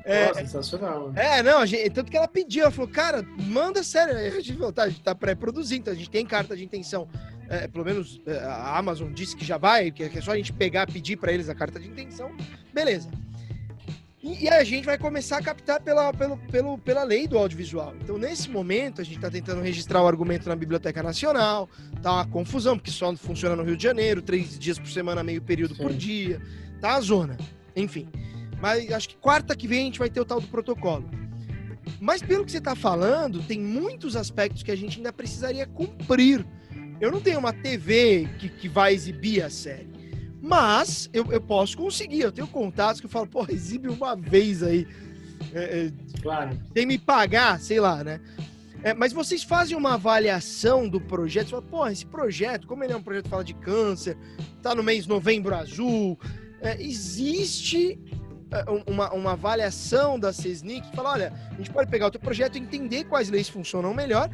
[0.04, 1.13] É, Nossa, sensacional.
[1.15, 4.12] é, não, gente, tanto que ela pediu, ela falou, cara, manda série.
[4.12, 7.08] Aí a gente tá, a gente tá pré-produzindo, então a gente tem carta de intenção.
[7.49, 10.51] É, pelo menos é, a Amazon disse que já vai, que é só a gente
[10.51, 12.31] pegar, pedir pra eles a carta de intenção.
[12.73, 13.10] Beleza.
[14.21, 17.95] E, e a gente vai começar a captar pela, pelo, pelo, pela lei do audiovisual.
[18.01, 21.69] Então, nesse momento, a gente tá tentando registrar o argumento na Biblioteca Nacional,
[22.01, 25.41] tá uma confusão, porque só funciona no Rio de Janeiro, três dias por semana, meio
[25.41, 25.97] período por Sim.
[25.97, 26.41] dia.
[26.81, 27.38] Tá a zona.
[27.75, 28.10] Enfim.
[28.60, 31.10] Mas acho que quarta que vem a gente vai ter o tal do protocolo.
[32.01, 36.45] Mas pelo que você está falando, tem muitos aspectos que a gente ainda precisaria cumprir.
[36.99, 39.88] Eu não tenho uma TV que, que vai exibir a série.
[40.41, 42.21] Mas eu, eu posso conseguir.
[42.21, 44.88] Eu tenho contatos que eu falo, pô, exibe uma vez aí.
[45.53, 46.57] É, é, Claro.
[46.75, 48.19] sem me pagar, sei lá, né?
[48.83, 52.93] É, mas vocês fazem uma avaliação do projeto, você fala, pô, esse projeto, como ele
[52.93, 54.17] é um projeto que fala de câncer,
[54.62, 56.17] tá no mês novembro azul,
[56.62, 57.99] é, existe
[58.51, 62.12] é, um- uma, uma avaliação da CESNIC que fala, olha, a gente pode pegar o
[62.12, 64.29] teu projeto e entender quais leis funcionam melhor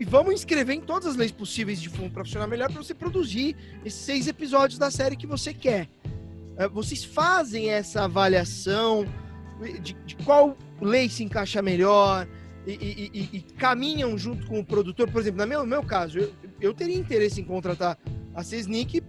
[0.00, 2.94] e, vamos inscrever em todas as leis possíveis de fundo para funcionar melhor para você
[2.94, 5.88] produzir esses seis episódios da série que você quer.
[6.56, 9.06] É, vocês fazem essa avaliação
[9.82, 12.26] de, de qual lei se encaixa melhor
[12.66, 15.10] e, e- e- caminham junto com o produtor.
[15.10, 17.98] Por exemplo, no meu, no meu caso, eu, eu teria interesse em contratar
[18.34, 19.02] a Sesnic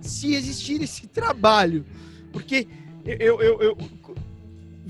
[0.00, 1.84] se existir esse trabalho.
[2.32, 2.66] Porque
[3.04, 3.78] eu, eu- eu-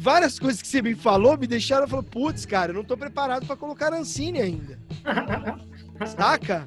[0.00, 3.46] várias coisas que você me falou me deixaram falando, putz, cara, eu não tô preparado
[3.46, 4.78] para colocar Ancine ainda.
[6.16, 6.64] Saca?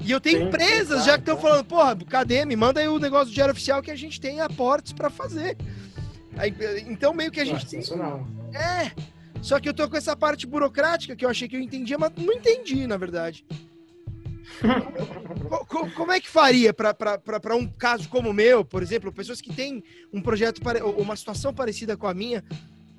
[0.00, 2.46] E eu tenho Sim, empresas já que estão falando, porra, cadê?
[2.46, 5.56] Me manda aí o negócio do diário oficial que a gente tem aportes para fazer.
[6.36, 6.54] Aí,
[6.86, 8.26] então, meio que a gente tem sensacional.
[8.54, 8.90] é.
[9.42, 12.10] Só que eu tô com essa parte burocrática que eu achei que eu entendia, mas
[12.16, 13.44] não entendi, na verdade.
[15.48, 19.40] Co- co- como é que faria para um caso como o meu, por exemplo, pessoas
[19.40, 19.82] que têm
[20.12, 20.60] um projeto,
[20.96, 22.42] uma situação parecida com a minha,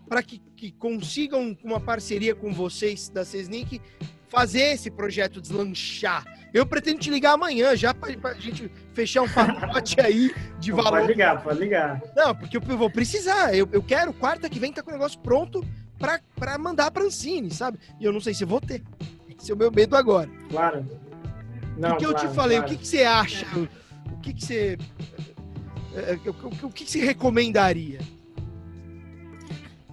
[0.08, 3.82] para que, que consigam, com uma parceria com vocês da Sesnic,
[4.28, 6.24] fazer esse projeto deslanchar?
[6.52, 10.92] Eu pretendo te ligar amanhã já para a gente fechar um pacote aí de valor.
[11.02, 12.02] Pode ligar, pode ligar.
[12.16, 13.54] Não, porque eu vou precisar.
[13.56, 15.64] Eu, eu quero, quarta que vem, tá com o negócio pronto
[16.36, 17.78] pra mandar pra Ancine, sabe?
[18.00, 18.82] E eu não sei se eu vou ter.
[19.40, 20.28] Esse é o meu medo agora.
[20.50, 20.84] Claro.
[21.80, 22.74] Não, o que eu claro, te falei, claro.
[22.74, 23.46] o que, que você acha?
[24.12, 24.78] O que, que você.
[25.96, 26.30] é, é,
[26.64, 28.00] O que, que você recomendaria?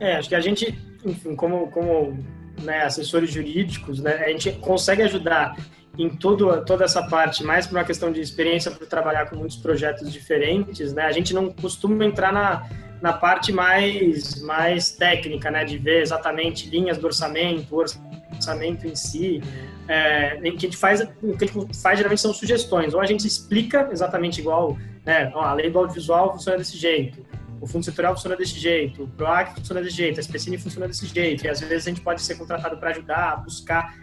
[0.00, 2.18] É, acho que a gente, enfim, como, como
[2.62, 5.56] né, assessores jurídicos, né, a gente consegue ajudar
[5.96, 9.56] em todo, toda essa parte, mais por uma questão de experiência por trabalhar com muitos
[9.56, 11.04] projetos diferentes, né?
[11.04, 12.68] A gente não costuma entrar na,
[13.00, 15.64] na parte mais, mais técnica, né?
[15.64, 19.40] De ver exatamente linhas do orçamento, orçamento em si.
[19.88, 22.94] É, o que a gente faz, o que a gente faz geralmente são sugestões.
[22.94, 25.30] Ou a gente explica exatamente igual, né?
[25.34, 27.24] A lei do audiovisual funciona desse jeito.
[27.60, 31.06] O fundo setorial funciona desse jeito, o PROAC funciona desse jeito, a SPCine funciona desse
[31.06, 33.96] jeito, e às vezes a gente pode ser contratado para ajudar buscar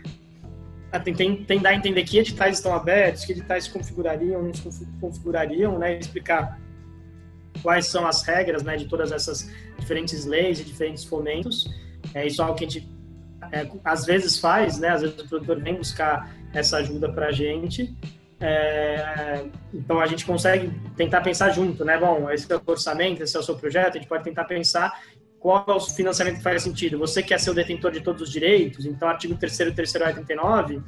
[0.93, 5.79] a tem, dar entender que editais estão abertos, que editais se configurariam, não se configurariam,
[5.79, 6.59] né, explicar
[7.63, 11.67] quais são as regras, né, de todas essas diferentes leis e diferentes fomentos.
[12.13, 12.87] É isso é algo que a gente
[13.53, 17.31] é, às vezes faz, né, às vezes o produtor vem buscar essa ajuda para a
[17.31, 17.95] gente.
[18.41, 21.97] É, então a gente consegue tentar pensar junto, né?
[21.97, 24.91] Bom, esse é o orçamento, esse é o seu projeto, a gente pode tentar pensar
[25.39, 26.97] qual é o financiamento que faz sentido.
[26.97, 30.81] Você quer ser o detentor de todos os direitos, então artigo 3 e 3 89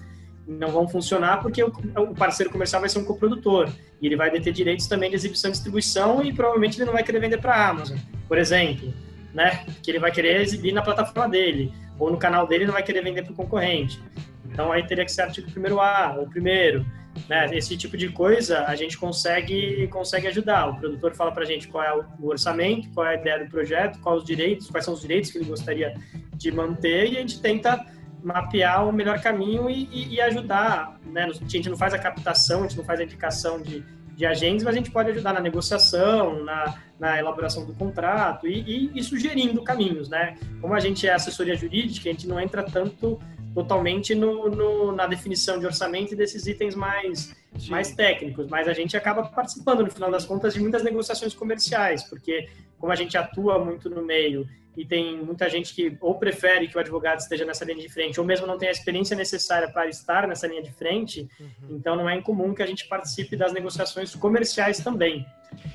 [0.47, 3.69] não vão funcionar porque o, o parceiro comercial vai ser um coprodutor
[4.01, 7.03] e ele vai deter direitos também de exibição e distribuição e provavelmente ele não vai
[7.03, 7.97] querer vender para a Amazon,
[8.27, 8.93] por exemplo,
[9.33, 9.65] né?
[9.83, 13.03] Que ele vai querer exibir na plataforma dele ou no canal dele não vai querer
[13.03, 13.99] vender para o concorrente.
[14.45, 16.85] Então aí teria que ser artigo 1A ou primeiro.
[17.29, 17.49] Né?
[17.55, 20.69] Esse tipo de coisa a gente consegue consegue ajudar.
[20.69, 23.49] O produtor fala para a gente qual é o orçamento, qual é a ideia do
[23.49, 25.93] projeto, quais os direitos, quais são os direitos que ele gostaria
[26.33, 27.85] de manter e a gente tenta
[28.21, 30.99] mapear o melhor caminho e, e, e ajudar.
[31.05, 31.23] Né?
[31.23, 33.83] A gente não faz a captação, a gente não faz a indicação de,
[34.15, 38.61] de agentes, mas a gente pode ajudar na negociação, na, na elaboração do contrato e,
[38.61, 40.37] e, e, sugerindo caminhos, né?
[40.61, 43.19] Como a gente é assessoria jurídica, a gente não entra tanto
[43.53, 47.35] totalmente no, no, na definição de orçamento e desses itens mais,
[47.69, 52.03] mais técnicos, mas a gente acaba participando, no final das contas, de muitas negociações comerciais,
[52.03, 56.67] porque como a gente atua muito no meio e tem muita gente que ou prefere
[56.67, 59.69] que o advogado esteja nessa linha de frente, ou mesmo não tem a experiência necessária
[59.69, 61.77] para estar nessa linha de frente, uhum.
[61.77, 65.25] então não é incomum que a gente participe das negociações comerciais também.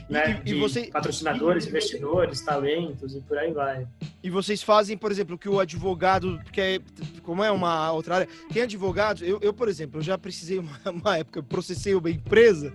[0.08, 0.42] Né?
[0.44, 3.86] E, e você, patrocinadores, e, investidores, talentos e por aí vai.
[4.22, 6.80] E vocês fazem, por exemplo, que o advogado, porque é,
[7.22, 10.78] como é uma outra área, tem advogados, eu, eu por exemplo, eu já precisei uma,
[10.90, 12.74] uma época, processei uma empresa,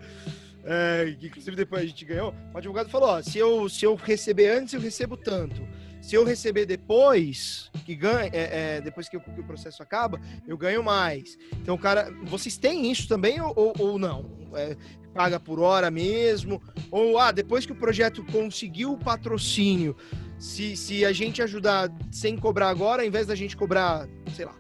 [0.63, 4.49] é, inclusive depois a gente ganhou, o advogado falou, ó, se eu, se eu receber
[4.49, 5.61] antes, eu recebo tanto.
[6.05, 10.21] Se eu receber depois, que ganha, é, é, depois que o, que o, processo acaba,
[10.47, 11.35] eu ganho mais.
[11.53, 14.29] Então, cara, vocês têm isso também ou, ou, ou não?
[14.53, 14.77] É,
[15.15, 16.61] paga por hora mesmo?
[16.91, 19.95] Ou, ah, depois que o projeto conseguiu o patrocínio,
[20.37, 24.55] se, se a gente ajudar sem cobrar agora, ao invés da gente cobrar, sei lá,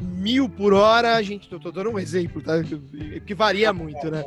[0.00, 2.54] mil por hora, a gente, tô, tô dando um exemplo, tá?
[3.26, 4.24] Que varia muito, né?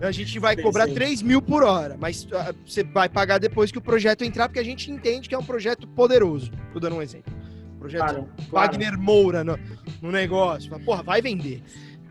[0.00, 3.78] A gente vai cobrar 3 mil por hora, mas uh, você vai pagar depois que
[3.78, 6.52] o projeto entrar, porque a gente entende que é um projeto poderoso.
[6.72, 7.32] Tô dando um exemplo.
[7.78, 9.02] Projeto claro, Wagner claro.
[9.02, 9.58] Moura no,
[10.00, 10.70] no negócio.
[10.70, 11.62] Mas, porra, vai vender.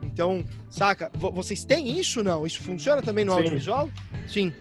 [0.03, 1.11] Então, saca?
[1.13, 2.45] Vocês têm isso não?
[2.45, 3.37] Isso funciona também no Sim.
[3.37, 3.89] audiovisual?
[4.27, 4.53] Sim.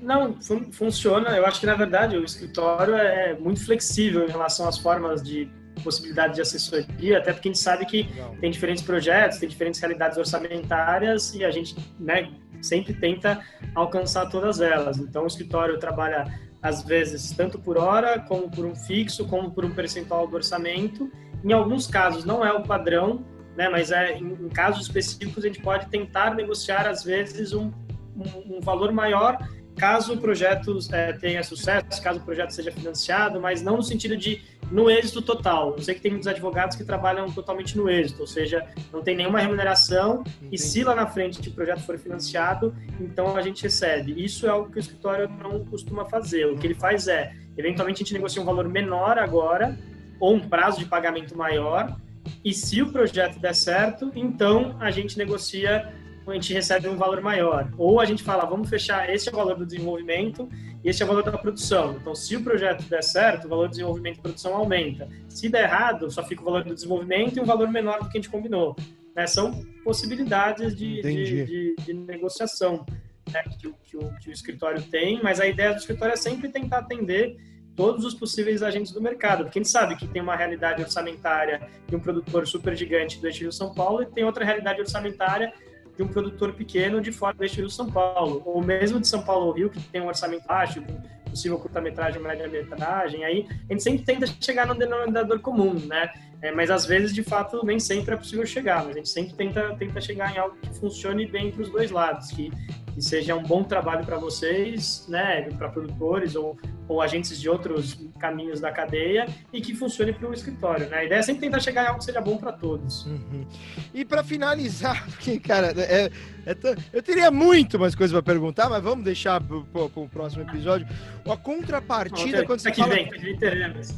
[0.00, 1.30] Não, fun funciona.
[1.30, 5.50] Eu acho que, na verdade, o escritório é muito flexível em relação às formas de
[5.82, 8.36] possibilidade de assessoria, até porque a gente sabe que Legal.
[8.40, 13.40] tem diferentes projetos, tem diferentes realidades orçamentárias e a gente né, sempre tenta
[13.74, 14.98] alcançar todas elas.
[14.98, 16.24] Então, o escritório trabalha,
[16.62, 21.10] às vezes, tanto por hora, como por um fixo, como por um percentual do orçamento.
[21.44, 23.24] Em alguns casos, não é o padrão,
[23.56, 27.70] né, mas é, em, em casos específicos, a gente pode tentar negociar, às vezes, um,
[28.16, 29.38] um, um valor maior
[29.76, 34.16] caso o projeto é, tenha sucesso, caso o projeto seja financiado, mas não no sentido
[34.16, 35.74] de no êxito total.
[35.76, 39.16] Eu sei que tem muitos advogados que trabalham totalmente no êxito, ou seja, não tem
[39.16, 40.48] nenhuma remuneração Entendi.
[40.52, 44.12] e se lá na frente o projeto for financiado, então a gente recebe.
[44.22, 46.46] Isso é algo que o escritório não costuma fazer.
[46.46, 49.78] O que ele faz é, eventualmente a gente negocia um valor menor agora
[50.18, 51.96] ou um prazo de pagamento maior
[52.44, 55.92] e se o projeto der certo, então a gente negocia
[56.30, 57.70] a gente recebe um valor maior.
[57.78, 60.48] Ou a gente fala, vamos fechar, esse é valor do desenvolvimento
[60.86, 61.96] e esse é o valor da produção.
[62.00, 65.08] Então, se o projeto der certo, o valor do desenvolvimento e produção aumenta.
[65.28, 68.16] Se der errado, só fica o valor do desenvolvimento e um valor menor do que
[68.16, 68.76] a gente combinou.
[69.12, 69.26] Né?
[69.26, 72.86] São possibilidades de, de, de, de negociação
[73.32, 73.42] né?
[73.58, 76.78] que, que, o, que o escritório tem, mas a ideia do escritório é sempre tentar
[76.78, 77.36] atender
[77.74, 81.68] todos os possíveis agentes do mercado, porque a gente sabe que tem uma realidade orçamentária
[81.88, 85.52] de um produtor super gigante do Eixo Rio São Paulo e tem outra realidade orçamentária
[85.96, 89.46] de um produtor pequeno de fora do eixo Rio-São Paulo, ou mesmo de São Paulo
[89.46, 90.82] ou Rio, que tem um orçamento baixo,
[91.30, 96.10] possível curta-metragem, média-metragem, aí a gente sempre tenta chegar no denominador comum, né?
[96.42, 99.34] É, mas às vezes, de fato, nem sempre é possível chegar, mas a gente sempre
[99.34, 102.50] tenta, tenta chegar em algo que funcione bem para os dois lados, que,
[102.96, 107.98] que seja um bom trabalho para vocês, né, para produtores ou, ou agentes de outros
[108.18, 110.88] caminhos da cadeia e que funcione para o escritório.
[110.88, 110.96] Né?
[110.96, 113.04] A ideia é sempre tentar chegar em algo que seja bom para todos.
[113.04, 113.46] Uhum.
[113.92, 116.10] E para finalizar, porque, cara, é,
[116.46, 116.56] é
[116.90, 120.88] eu teria muito mais coisas para perguntar, mas vamos deixar para o próximo episódio.
[121.30, 122.94] A contrapartida, quando você que fala...
[122.94, 123.90] vem, que teremos.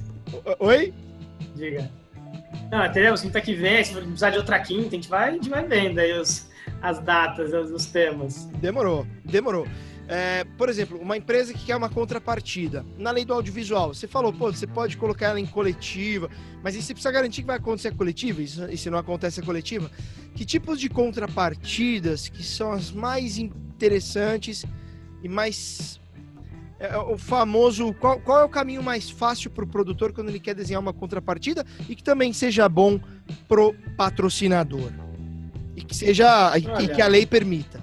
[0.58, 0.92] Oi?
[1.54, 1.88] Diga.
[2.70, 5.48] Não, teremos quinta que vem, se precisar de outra quinta, a gente vai, a gente
[5.48, 6.47] vai vendo aí os,
[6.82, 8.46] as datas, os temas.
[8.60, 9.66] Demorou, demorou.
[10.10, 12.84] É, por exemplo, uma empresa que quer uma contrapartida.
[12.96, 16.30] Na lei do audiovisual, você falou, pô, você pode colocar ela em coletiva,
[16.62, 18.40] mas você precisa garantir que vai acontecer a coletiva?
[18.42, 19.90] E se não acontece a coletiva?
[20.34, 24.64] Que tipos de contrapartidas que são as mais interessantes
[25.22, 26.00] e mais
[26.80, 30.30] é, é, o famoso qual, qual, é o caminho mais fácil para o produtor quando
[30.30, 32.98] ele quer desenhar uma contrapartida e que também seja bom
[33.46, 34.90] pro patrocinador
[35.78, 37.80] e que seja Olha, e que a lei permita.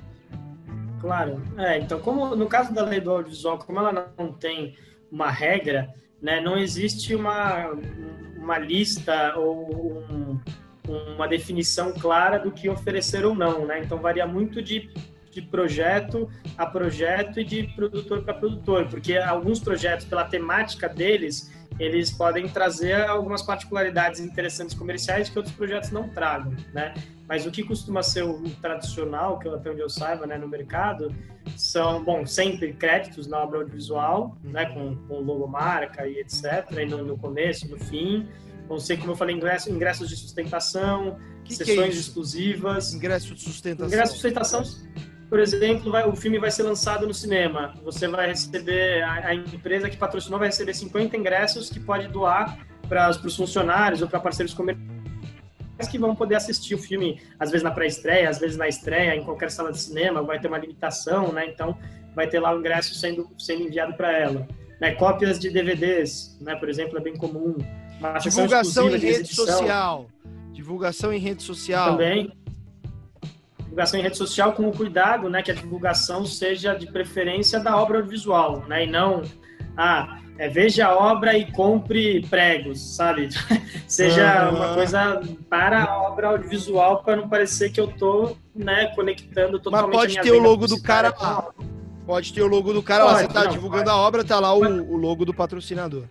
[1.00, 4.76] Claro, é, então como no caso da lei do audiovisual, como ela não tem
[5.12, 7.72] uma regra, né, não existe uma,
[8.38, 10.40] uma lista ou um,
[11.16, 13.82] uma definição clara do que oferecer ou não, né?
[13.84, 14.90] Então varia muito de
[15.36, 21.52] de projeto a projeto e de produtor para produtor, porque alguns projetos, pela temática deles,
[21.78, 26.94] eles podem trazer algumas particularidades interessantes comerciais que outros projetos não tragam, né?
[27.28, 31.14] Mas o que costuma ser o tradicional, que até onde eu saiba, né, no mercado,
[31.58, 37.04] são, bom, sempre créditos na obra audiovisual, né, com, com logomarca e etc, e no,
[37.04, 38.28] no começo, no fim,
[38.68, 42.94] vão ser, como eu falei, ingressos, ingressos de sustentação, que sessões que é exclusivas.
[42.94, 43.88] Ingresso de sustentação.
[43.88, 44.64] Ingresso de sustentação
[45.30, 47.74] por exemplo, vai, o filme vai ser lançado no cinema.
[47.84, 52.60] Você vai receber, a, a empresa que patrocinou vai receber 50 ingressos que pode doar
[52.88, 54.95] para os funcionários ou para parceiros comerciais
[55.90, 59.24] que vão poder assistir o filme, às vezes na pré-estreia, às vezes na estreia, em
[59.24, 61.46] qualquer sala de cinema, vai ter uma limitação, né?
[61.48, 61.78] Então,
[62.16, 64.48] vai ter lá o ingresso sendo, sendo enviado para ela.
[64.80, 64.96] Né?
[64.96, 66.56] Cópias de DVDs, né?
[66.56, 67.58] Por exemplo, é bem comum.
[68.22, 70.08] Divulgação em rede social.
[70.52, 71.92] Divulgação em rede social.
[71.92, 72.32] Também
[73.76, 77.76] divulgação em rede social com o cuidado, né, que a divulgação seja de preferência da
[77.76, 79.22] obra audiovisual, né, e não,
[79.76, 83.30] ah, é, veja a obra e compre pregos, sabe?
[83.88, 84.58] seja uhum.
[84.58, 89.96] uma coisa para a obra audiovisual para não parecer que eu tô, né, conectando totalmente
[89.96, 91.50] Mas pode ter o logo do cara lá.
[92.06, 93.98] Pode ter o logo do cara pode, lá, você tá não, divulgando pode.
[93.98, 96.04] a obra, tá lá o, o logo do patrocinador.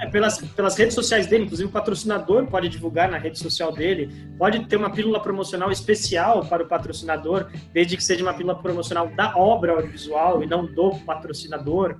[0.00, 4.10] É, pelas, pelas redes sociais dele, inclusive o patrocinador pode divulgar na rede social dele,
[4.36, 9.06] pode ter uma pílula promocional especial para o patrocinador, desde que seja uma pílula promocional
[9.08, 11.96] da obra audiovisual e não do patrocinador.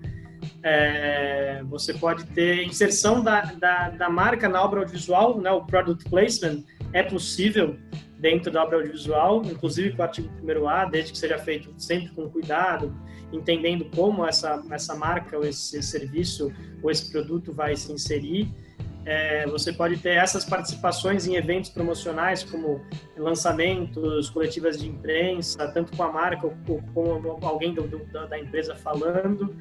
[0.63, 6.09] É, você pode ter inserção da, da, da, marca na obra audiovisual, né, o product
[6.09, 7.77] placement é possível
[8.19, 12.29] dentro da obra audiovisual, inclusive com o artigo 1A, desde que seja feito sempre com
[12.31, 12.95] cuidado,
[13.33, 16.53] entendendo como essa, essa marca ou esse serviço
[16.83, 18.51] ou esse produto vai se inserir.
[19.07, 22.81] É, você pode ter essas participações em eventos promocionais, como
[23.17, 28.75] lançamentos, coletivas de imprensa, tanto com a marca ou com alguém do, do, da empresa
[28.75, 29.55] falando.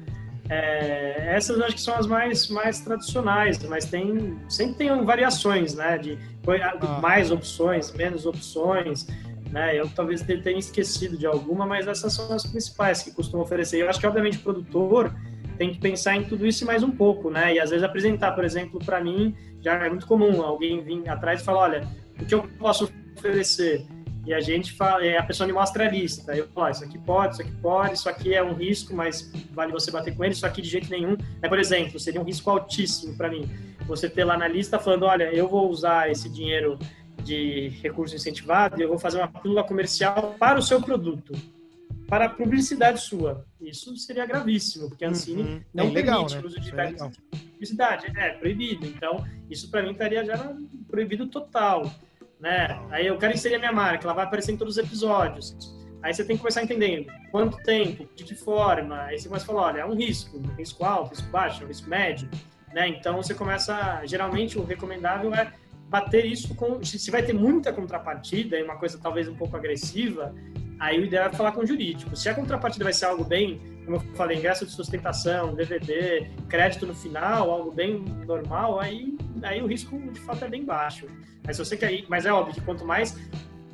[0.48, 5.96] É, essas acho que são as mais, mais tradicionais, mas tem, sempre tem variações, né?
[5.96, 7.00] De ah.
[7.00, 9.06] mais opções, menos opções.
[9.50, 9.78] Né?
[9.78, 13.80] Eu talvez tenha esquecido de alguma, mas essas são as principais que costumam oferecer.
[13.80, 15.14] Eu acho que, obviamente, o produtor
[15.56, 17.54] tem que pensar em tudo isso e mais um pouco, né?
[17.54, 21.40] E às vezes apresentar, por exemplo, para mim, já é muito comum alguém vir atrás
[21.40, 21.88] e falar, olha,
[22.20, 23.86] o que eu posso oferecer?
[24.26, 26.34] E a gente fala, a pessoa me mostra a lista.
[26.34, 29.30] Eu falo, ah, isso aqui pode, isso aqui pode, isso aqui é um risco, mas
[29.50, 31.16] vale você bater com ele, isso aqui de jeito nenhum.
[31.42, 33.48] É, por exemplo, seria um risco altíssimo para mim.
[33.86, 36.78] Você ter lá na lista falando, olha, eu vou usar esse dinheiro
[37.22, 41.32] de recurso incentivado, eu vou fazer uma pílula comercial para o seu produto,
[42.08, 43.44] para a publicidade sua.
[43.60, 45.60] Isso seria gravíssimo, porque a Ancine uhum.
[45.72, 46.42] não é legal, permite né?
[46.42, 46.94] o uso de é
[47.50, 48.12] publicidade.
[48.16, 48.86] É, proibido.
[48.86, 50.54] Então, isso para mim estaria já
[50.88, 51.90] proibido total.
[52.40, 52.80] Né?
[52.90, 55.74] Aí eu quero inserir a minha marca, ela vai aparecer em todos os episódios.
[56.02, 59.00] Aí você tem que começar entendendo quanto tempo, de que forma.
[59.04, 62.28] Aí você começa a falar, olha, é um risco, risco alto, risco baixo, risco médio.
[62.74, 62.88] Né?
[62.88, 65.50] Então você começa, geralmente o recomendável é
[65.88, 66.82] bater isso com.
[66.84, 70.34] Se vai ter muita contrapartida e uma coisa talvez um pouco agressiva,
[70.78, 72.14] aí o ideal é falar com o jurídico.
[72.14, 76.86] Se a contrapartida vai ser algo bem, como eu falei, ingresso de sustentação, DVD, crédito
[76.86, 81.06] no final, algo bem normal, aí, aí o risco de fato é bem baixo.
[81.46, 83.16] Mas você quer ir, mas é óbvio que quanto mais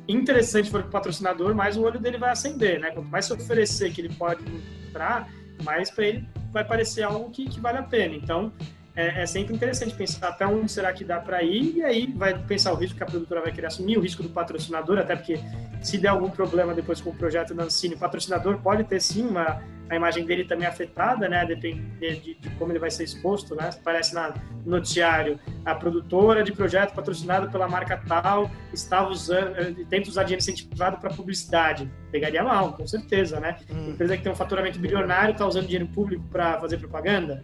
[0.07, 2.91] interessante for o patrocinador, mais o olho dele vai acender, né?
[2.91, 5.29] Quanto mais se oferecer que ele pode mostrar,
[5.63, 8.15] mais para ele vai parecer algo que, que vale a pena.
[8.15, 8.51] Então,
[8.95, 12.37] é, é, sempre interessante pensar até onde será que dá para ir e aí vai
[12.37, 15.39] pensar o risco que a produtora vai querer assumir, o risco do patrocinador, até porque
[15.81, 19.25] se der algum problema depois com o projeto da Ancine, o patrocinador pode ter sim
[19.25, 19.61] uma
[19.91, 23.69] a imagem dele também afetada, né, depender de, de, como ele vai ser exposto, né,
[23.73, 24.29] aparece na,
[24.63, 30.23] no noticiário, a produtora de projeto patrocinado pela marca tal está usando, eh, tenta usar
[30.23, 33.89] dinheiro incentivado para publicidade, pegaria mal, com certeza, né, hum.
[33.89, 37.43] empresa que tem um faturamento bilionário está usando dinheiro público para fazer propaganda,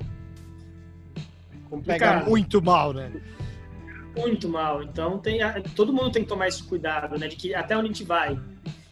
[1.68, 2.20] complicado.
[2.20, 3.12] Pega muito mal, né?
[4.16, 4.84] Muito mal.
[4.84, 5.40] Então tem,
[5.76, 7.28] todo mundo tem que tomar esse cuidado, né?
[7.28, 8.40] De que até onde a gente vai.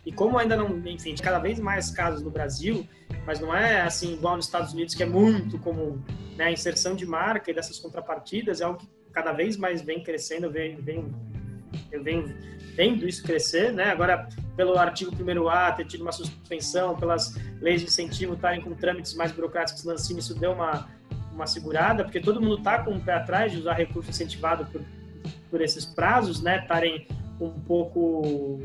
[0.05, 2.87] E como ainda não, enfim, de cada vez mais casos no Brasil,
[3.25, 5.99] mas não é assim igual nos Estados Unidos que é muito comum,
[6.37, 6.45] né?
[6.45, 10.51] A inserção de marca e dessas contrapartidas é algo que cada vez mais vem crescendo,
[10.51, 11.11] vem, vem,
[11.91, 12.35] eu venho
[12.75, 13.85] vendo isso crescer, né?
[13.85, 19.15] Agora, pelo artigo 1A ter tido uma suspensão, pelas leis de incentivo estarem com trâmites
[19.15, 20.87] mais burocráticos no Ancine, isso deu uma,
[21.35, 24.81] uma segurada, porque todo mundo está com o pé atrás de usar recurso incentivado por,
[25.51, 26.59] por esses prazos, né?
[26.61, 27.07] Estarem
[27.39, 28.59] um pouco,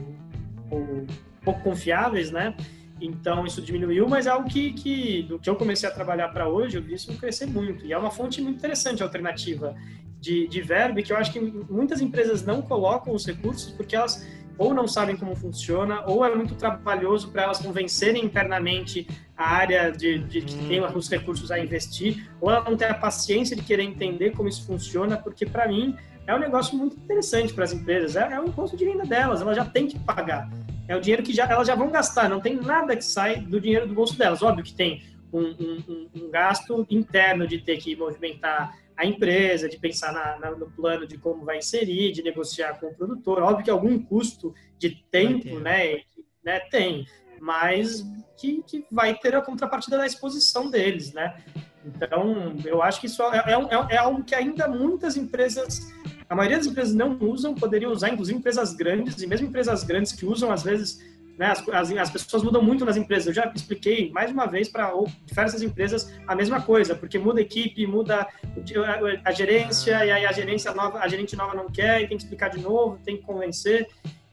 [0.71, 1.07] um
[1.45, 2.55] pouco confiáveis, né?
[3.01, 6.49] Então isso diminuiu, mas é algo que, que do que eu comecei a trabalhar para
[6.49, 7.85] hoje, eu vi isso crescer muito.
[7.85, 9.75] E é uma fonte muito interessante, alternativa
[10.21, 14.25] de, de verbo, que eu acho que muitas empresas não colocam os recursos porque elas
[14.59, 19.09] ou não sabem como funciona, ou é muito trabalhoso para elas convencerem internamente
[19.41, 22.95] a área de, de que tem os recursos a investir, ou ela não tem a
[22.95, 27.55] paciência de querer entender como isso funciona, porque para mim é um negócio muito interessante
[27.55, 30.51] para as empresas, é, é o imposto de renda delas, elas já têm que pagar.
[30.87, 33.59] É o dinheiro que já, elas já vão gastar, não tem nada que sai do
[33.59, 34.43] dinheiro do bolso delas.
[34.43, 39.79] Óbvio que tem um, um, um gasto interno de ter que movimentar a empresa, de
[39.79, 43.41] pensar na, na, no plano de como vai inserir, de negociar com o produtor.
[43.41, 46.01] Óbvio que algum custo de tempo, né,
[46.45, 47.07] né, tem,
[47.41, 51.43] mas que, que vai ter a contrapartida da exposição deles, né?
[51.85, 55.93] Então, eu acho que isso é, é, é, é algo que ainda muitas empresas,
[56.29, 60.13] a maioria das empresas não usam, poderiam usar, inclusive empresas grandes, e mesmo empresas grandes
[60.13, 61.01] que usam, às vezes,
[61.39, 63.29] né, as, as, as, pessoas mudam muito nas empresas.
[63.29, 64.93] Eu já expliquei mais uma vez para
[65.25, 70.27] diversas empresas a mesma coisa, porque muda a equipe, muda a, a, gerência, e aí
[70.27, 73.17] a gerência nova, a gerente nova não quer, e tem que explicar de novo, tem
[73.17, 73.89] que convencer.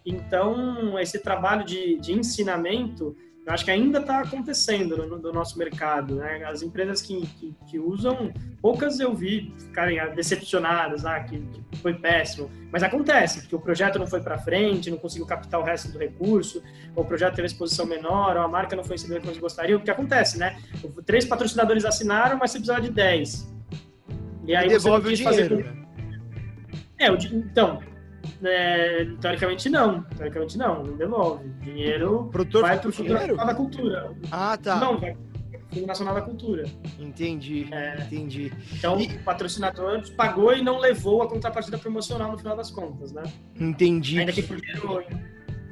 [0.09, 3.15] Então, esse trabalho de, de ensinamento
[3.47, 6.15] eu acho que ainda está acontecendo no, no, nosso mercado.
[6.15, 6.43] Né?
[6.43, 11.93] As empresas que, que, que, usam, poucas eu vi ficarem decepcionadas, ah, que, que, foi
[11.93, 12.51] péssimo.
[12.69, 15.97] Mas acontece, porque o projeto não foi para frente, não conseguiu captar o resto do
[15.97, 16.61] recurso,
[16.93, 19.79] ou o projeto teve exposição menor, ou a marca não foi inserida como eles gostariam,
[19.79, 20.57] o que acontece, né?
[21.05, 23.49] Três patrocinadores assinaram, mas você precisava de dez.
[24.45, 25.55] E aí e devolve o dinheiro.
[25.55, 25.63] Fazer...
[25.63, 25.85] Né?
[26.99, 27.79] É, o, então,
[28.43, 30.03] é, teoricamente não.
[30.03, 31.49] Teoricamente não, não devolve.
[31.61, 34.11] Dinheiro produtor vai para o Fundo Nacional da Cultura.
[34.31, 34.75] Ah, tá.
[34.77, 36.65] Não, vai para o Fundo Nacional da Cultura.
[36.99, 38.53] Entendi, é, entendi.
[38.73, 39.07] Então, e...
[39.07, 43.23] o patrocinador pagou e não levou a contrapartida promocional no final das contas, né?
[43.59, 44.19] Entendi.
[44.19, 45.03] Ainda que por dinheiro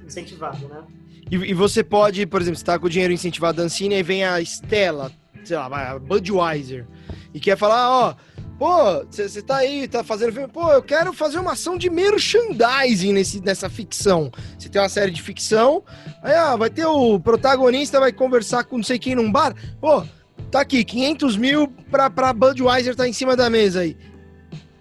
[0.05, 0.83] incentivado, né?
[1.29, 4.03] E, e você pode, por exemplo, você está com o dinheiro incentivado da Ancine, aí
[4.03, 5.11] vem a Stella,
[5.43, 6.85] sei lá, a Budweiser,
[7.33, 8.15] e quer falar, ó
[8.57, 10.47] Pô, você tá aí, tá fazendo filme.
[10.47, 14.31] Pô, eu quero fazer uma ação de merchandising nesse, nessa ficção.
[14.57, 15.83] Você tem uma série de ficção,
[16.23, 19.53] aí ah, vai ter o protagonista, vai conversar com não sei quem num bar.
[19.81, 20.05] Pô,
[20.49, 23.97] tá aqui, 500 mil pra, pra Budweiser tá em cima da mesa aí.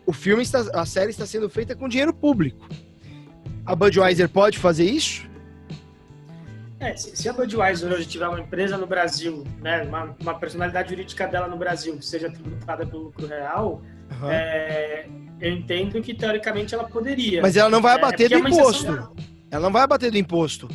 [0.07, 2.68] O filme, está, a série está sendo feita com dinheiro público.
[3.66, 5.29] A Budweiser pode fazer isso?
[6.85, 11.26] É, se a Budweiser hoje tiver uma empresa no Brasil, né, uma, uma personalidade jurídica
[11.26, 13.82] dela no Brasil que seja tributada pelo lucro real,
[14.20, 14.30] uhum.
[14.30, 15.07] é,
[15.41, 17.41] eu entendo que teoricamente ela poderia.
[17.41, 19.16] Mas ela não vai é, abater é, do imposto.
[19.51, 20.68] Ela não vai abater do imposto.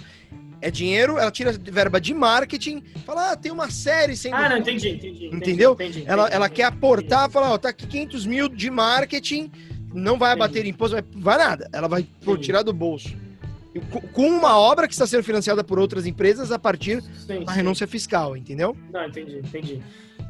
[0.60, 4.36] É dinheiro, ela tira verba de marketing, fala, ah, tem uma série sendo.
[4.36, 5.28] Ah, não, entendi, entendi.
[5.28, 5.74] Entendeu?
[5.74, 9.52] Entendi, entendi, ela, ela quer aportar, falar, ó, tá aqui 500 mil de marketing,
[9.94, 11.70] não vai abater imposto, vai, vai nada.
[11.72, 12.06] Ela vai
[12.42, 13.16] tirar do bolso
[14.14, 17.58] com uma obra que está sendo financiada por outras empresas a partir sim, da sim.
[17.58, 18.76] renúncia fiscal, entendeu?
[18.92, 19.82] Não, entendi, entendi.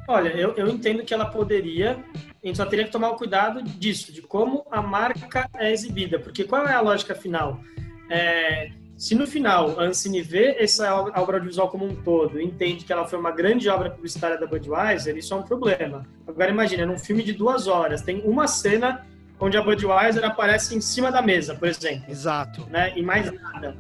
[0.08, 2.04] Olha, eu, eu entendo que ela poderia,
[2.44, 6.20] a gente só teria que tomar o cuidado disso, de como a marca é exibida,
[6.20, 7.62] porque qual é a lógica final?
[8.10, 12.92] É, se no final a Ancine vê essa obra audiovisual como um todo, entende que
[12.92, 16.06] ela foi uma grande obra publicitária da Budweiser, isso é um problema.
[16.28, 19.06] Agora imagina, num filme de duas horas, tem uma cena
[19.40, 22.10] onde a Budweiser aparece em cima da mesa, por exemplo.
[22.10, 22.68] Exato.
[22.70, 22.94] Né?
[22.96, 23.76] E mais nada.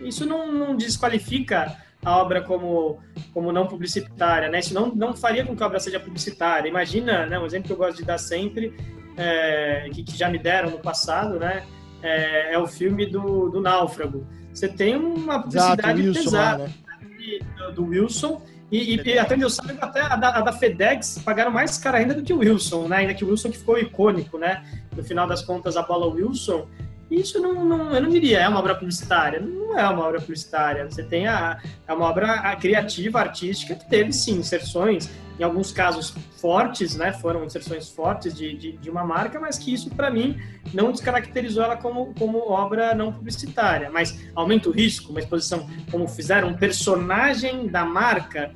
[0.00, 2.98] Isso não, não desqualifica a obra como,
[3.32, 4.60] como não publicitária, né?
[4.60, 6.68] Isso não, não faria com que a obra seja publicitária.
[6.68, 7.38] Imagina, né?
[7.38, 8.74] Um exemplo que eu gosto de dar sempre,
[9.16, 11.62] é, que, que, já me deram no passado, né?
[12.02, 14.26] É, é o filme do, do Náufrago.
[14.52, 16.74] você tem uma publicidade Wilson pesada lá, né?
[17.58, 18.42] do, do Wilson.
[18.70, 21.98] E, e até onde eu saiba, até a da, a da FedEx pagaram mais cara
[21.98, 22.98] ainda do que o Wilson, né?
[22.98, 24.64] Ainda que o Wilson que ficou icônico, né?
[24.96, 26.66] No final das contas, a bola Wilson.
[27.10, 29.40] Isso não, não, eu não diria é uma obra publicitária.
[29.40, 30.84] Não é uma obra publicitária.
[30.88, 31.58] Você tem a,
[31.88, 35.10] é uma obra a- criativa, artística, que teve sim inserções,
[35.40, 37.14] em alguns casos fortes, né?
[37.14, 40.38] Foram inserções fortes de, de, de uma marca, mas que isso, para mim,
[40.74, 43.90] não descaracterizou ela como, como obra não publicitária.
[43.90, 48.54] Mas aumenta o risco, uma exposição como fizeram um personagem da marca,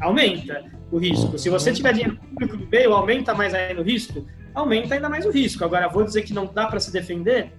[0.00, 1.38] aumenta o risco.
[1.38, 4.26] Se você tiver dinheiro público do meio, aumenta mais ainda o risco?
[4.54, 5.62] Aumenta ainda mais o risco.
[5.62, 7.52] Agora, vou dizer que não dá para se defender?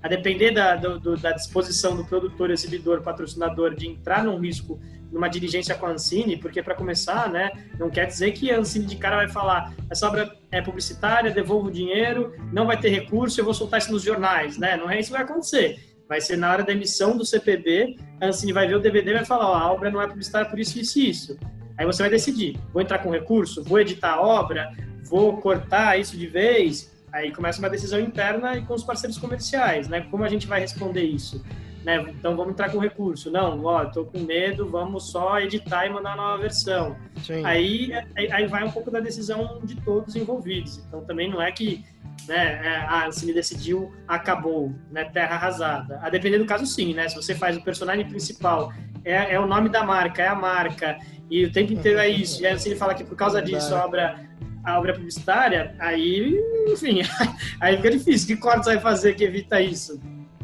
[0.00, 4.80] A depender da, do- da disposição do produtor, exibidor, patrocinador de entrar num risco
[5.10, 8.86] numa diligência com a Ancine, porque para começar, né, não quer dizer que a Ancine
[8.86, 13.40] de cara vai falar essa obra é publicitária, devolvo o dinheiro, não vai ter recurso,
[13.40, 14.76] eu vou soltar isso nos jornais, né?
[14.76, 15.78] Não é isso que vai acontecer.
[16.08, 19.14] Vai ser na hora da emissão do CPB, a Ancine vai ver o DVD e
[19.14, 21.38] vai falar, ó, a obra não é publicitária por isso, isso e isso.
[21.78, 24.70] Aí você vai decidir, vou entrar com recurso, vou editar a obra,
[25.04, 26.90] vou cortar isso de vez.
[27.12, 30.02] Aí começa uma decisão interna e com os parceiros comerciais, né?
[30.10, 31.44] Como a gente vai responder isso?
[31.84, 32.04] Né?
[32.10, 33.30] Então vamos entrar com recurso.
[33.30, 36.96] Não, ó, tô com medo, vamos só editar e mandar uma nova versão.
[37.22, 37.44] Sim.
[37.44, 37.90] Aí,
[38.30, 40.78] aí, vai um pouco da decisão de todos envolvidos.
[40.86, 41.84] Então também não é que
[42.28, 45.98] né, é, ah, se me decidiu, acabou, né, terra arrasada.
[46.02, 47.08] A depender do caso, sim, né?
[47.08, 48.72] Se você faz o personagem principal,
[49.04, 50.98] é, é o nome da marca, é a marca,
[51.30, 53.74] e o tempo inteiro é isso, e aí se ele fala que por causa disso
[53.74, 54.28] a obra,
[54.62, 57.00] a obra é publicitária, aí, enfim,
[57.60, 58.28] aí fica difícil.
[58.28, 60.00] Que corte você vai fazer que evita isso?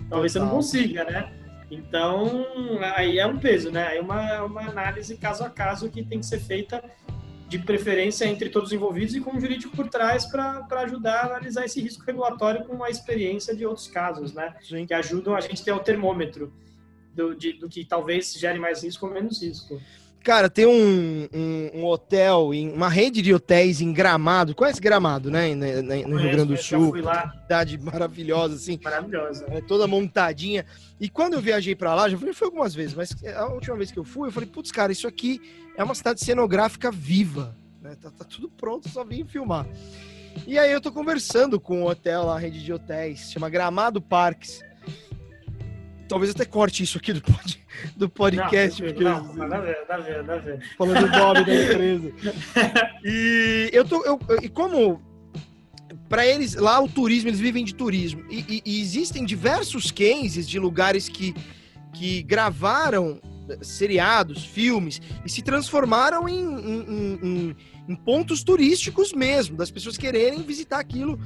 [0.08, 0.56] Talvez você não Total.
[0.62, 1.32] consiga, né?
[1.70, 2.46] Então,
[2.94, 3.88] aí é um peso, né?
[3.88, 6.82] Aí é uma, uma análise caso a caso que tem que ser feita
[7.48, 11.26] de preferência entre todos os envolvidos e com o jurídico por trás para ajudar a
[11.26, 14.54] analisar esse risco regulatório com a experiência de outros casos, né?
[14.62, 14.84] Sim.
[14.86, 16.52] Que ajudam a gente ter o termômetro
[17.14, 19.80] do, de- do que talvez gere mais risco ou menos risco.
[20.26, 24.56] Cara, tem um, um, um hotel, em, uma rede de hotéis em Gramado.
[24.56, 25.54] Conhece Gramado, né?
[25.54, 26.90] No, no- Rio Grande do Sul.
[26.90, 28.76] fui lá, Cidade maravilhosa, assim.
[28.82, 29.46] maravilhosa.
[29.50, 30.66] é, toda montadinha.
[30.98, 33.92] E quando eu viajei pra lá, já fui, fui algumas vezes, mas a última vez
[33.92, 35.40] que eu fui, eu falei, putz, cara, isso aqui
[35.76, 37.56] é uma cidade cenográfica viva.
[37.80, 37.94] Né?
[38.02, 39.64] Tá, tá tudo pronto, só vim filmar.
[40.44, 44.00] E aí eu tô conversando com o hotel lá, a rede de hotéis, chama Gramado
[44.00, 44.60] Parques.
[46.08, 47.64] Talvez até corte isso aqui do, pod,
[47.96, 50.62] do podcast, não, porque não, nada a ver, nada a ver, nada a ver.
[50.78, 52.12] falando do nome da empresa.
[53.04, 54.02] E eu tô.
[54.04, 55.00] Eu, eu- e como
[56.08, 58.24] para eles, lá o turismo, eles vivem de turismo.
[58.30, 61.34] E, e- e existem diversos cases de lugares que,
[61.92, 63.20] que gravaram
[63.62, 67.56] seriados, filmes, e se transformaram em, em- em-
[67.88, 71.18] em- pontos turísticos mesmo, das pessoas quererem visitar aquilo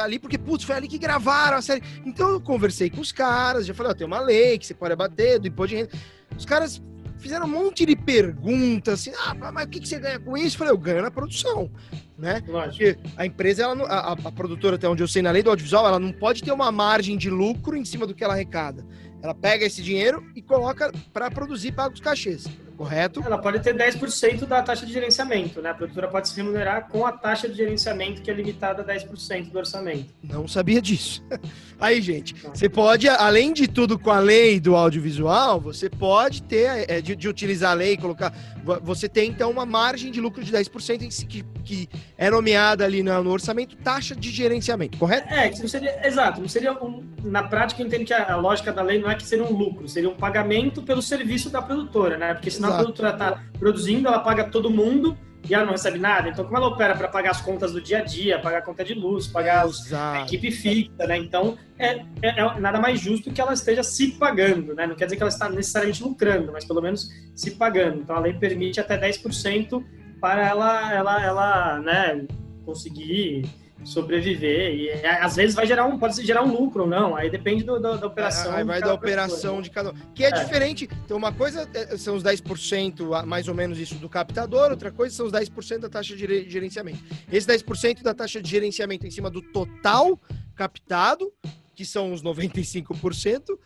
[0.00, 1.82] ali, porque, putz, foi ali que gravaram a série.
[2.04, 4.92] Então eu conversei com os caras, já falei, ó, tem uma lei que você pode
[4.92, 5.90] abater do imposto de renda.
[6.36, 6.82] Os caras
[7.18, 10.56] fizeram um monte de perguntas, assim, ah, mas o que que você ganha com isso?
[10.56, 11.70] Eu falei, eu ganho na produção,
[12.18, 12.42] né?
[12.46, 12.76] Lógico.
[12.76, 15.86] Porque a empresa, ela a, a- produtora, até onde eu sei, na lei do audiovisual,
[15.86, 18.84] ela não pode ter uma margem de lucro em cima do que ela arrecada.
[19.22, 22.46] Ela pega esse dinheiro e coloca para produzir paga os cachês,
[22.76, 23.22] correto?
[23.24, 25.70] Ela pode ter 10% da taxa de gerenciamento, né?
[25.70, 29.50] A produtora pode se remunerar com a taxa de gerenciamento, que é limitada a 10%
[29.50, 30.06] do orçamento.
[30.22, 31.24] Não sabia disso.
[31.80, 36.88] Aí, gente, você pode, além de tudo com a lei do audiovisual, você pode ter,
[36.88, 38.32] é, de, de utilizar a lei, colocar.
[38.62, 42.30] vo- Você tem, então, uma margem de lucro de 10% em si, que, que é
[42.30, 45.32] nomeada ali no, no orçamento taxa de gerenciamento, correto?
[45.34, 48.36] É, que não seria, exato, não seria um, na prática eu entendo que a, a
[48.36, 51.60] lógica da lei não é que seria um lucro, seria um pagamento pelo serviço da
[51.60, 52.34] produtora, né?
[52.34, 52.80] Porque senão Exato.
[52.80, 55.16] a produtora está produzindo, ela paga todo mundo
[55.48, 56.28] e ela não recebe nada.
[56.28, 58.82] Então, como ela opera para pagar as contas do dia a dia, pagar a conta
[58.82, 60.24] de luz, pagar os, a Exato.
[60.34, 61.18] equipe fixa, né?
[61.18, 64.86] Então, é, é- é nada mais justo que ela esteja se pagando, né?
[64.86, 68.00] Não quer dizer que ela está necessariamente lucrando, mas pelo menos se pagando.
[68.00, 69.84] Então, a lei permite até 10%
[70.20, 72.24] para ela, ela, ela, né,
[72.64, 73.44] conseguir
[73.84, 74.74] sobreviver.
[74.74, 77.14] E é, às vezes vai gerar um, pode gerar um lucro ou não.
[77.16, 78.52] Aí depende do- do- da operação.
[78.52, 79.94] Aí de vai da operação de cada um.
[80.14, 80.32] Que é, É.
[80.32, 80.88] diferente.
[81.04, 84.90] Então, uma coisa é- são os 10%, a- mais ou menos isso, do captador, outra
[84.90, 86.98] coisa são os 10% da taxa de gere- gerenciamento.
[87.30, 90.18] Esse 10% da taxa de gerenciamento em cima do total
[90.54, 91.32] captado,
[91.74, 93.58] que são os 95%,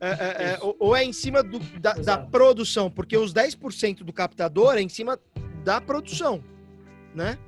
[0.00, 0.12] é, é,
[0.54, 4.74] é, ou- ou é em cima do- da, da produção, porque os 10% do captador
[4.76, 5.18] é em cima
[5.64, 6.42] da produção,
[7.14, 7.38] né?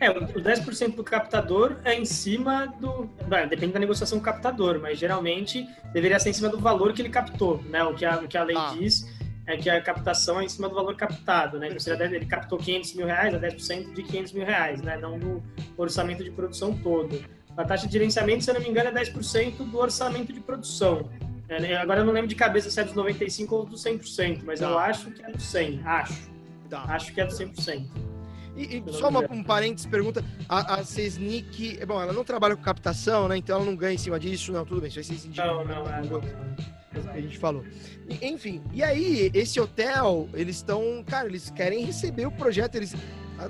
[0.00, 3.04] É, o o 10% do captador é em cima do.
[3.28, 6.94] Bem, depende da negociação com o captador, mas geralmente deveria ser em cima do valor
[6.94, 7.84] que ele captou, né?
[7.84, 8.74] O que a, o que a lei Ah.
[8.78, 9.06] diz
[9.46, 11.68] é que a captação é em cima do valor captado, né?
[11.68, 14.96] Então, ele captou 500 mil reais, é 10% de 500 mil reais, né?
[14.96, 15.42] Não do
[15.76, 17.22] orçamento de produção todo.
[17.56, 21.10] A taxa de gerenciamento, se eu não me engano, é 10% do orçamento de produção.
[21.48, 24.42] É, né, agora eu não lembro de cabeça se é dos 95% ou dos 100%,
[24.44, 24.66] mas tá.
[24.66, 25.84] eu acho que é do 100%.
[25.84, 26.30] Acho.
[26.70, 26.84] Tá.
[26.88, 28.09] Acho que é do 100%.
[28.56, 32.62] E, e só uma, um parênteses, pergunta, a, a Cesnic, bom, ela não trabalha com
[32.62, 35.28] captação, né, então ela não ganha em cima disso, não, tudo bem, isso vai ser
[35.36, 37.12] Não, não, é, não, não.
[37.12, 37.64] a gente falou.
[38.08, 42.94] E, enfim, e aí, esse hotel, eles estão, cara, eles querem receber o projeto, eles,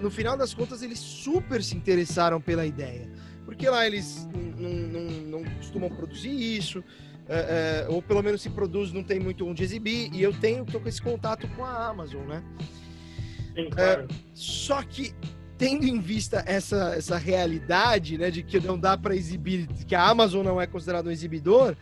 [0.00, 3.08] no final das contas, eles super se interessaram pela ideia.
[3.44, 6.84] Porque lá eles não, não, não costumam produzir isso,
[7.28, 10.64] é, é, ou pelo menos se produz, não tem muito onde exibir, e eu tenho,
[10.64, 12.42] tô com esse contato com a Amazon, né?
[13.54, 14.02] Sim, claro.
[14.02, 15.14] É, só que
[15.60, 20.08] tendo em vista essa, essa realidade, né, de que não dá para exibir, que a
[20.08, 21.76] Amazon não é considerado um exibidor,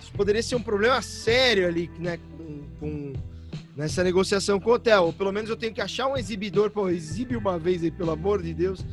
[0.00, 3.12] isso poderia ser um problema sério ali, né, com, com
[3.76, 5.04] nessa negociação com o hotel.
[5.04, 8.10] Ou pelo menos eu tenho que achar um exibidor, pô, exibe uma vez aí, pelo
[8.10, 8.84] amor de Deus.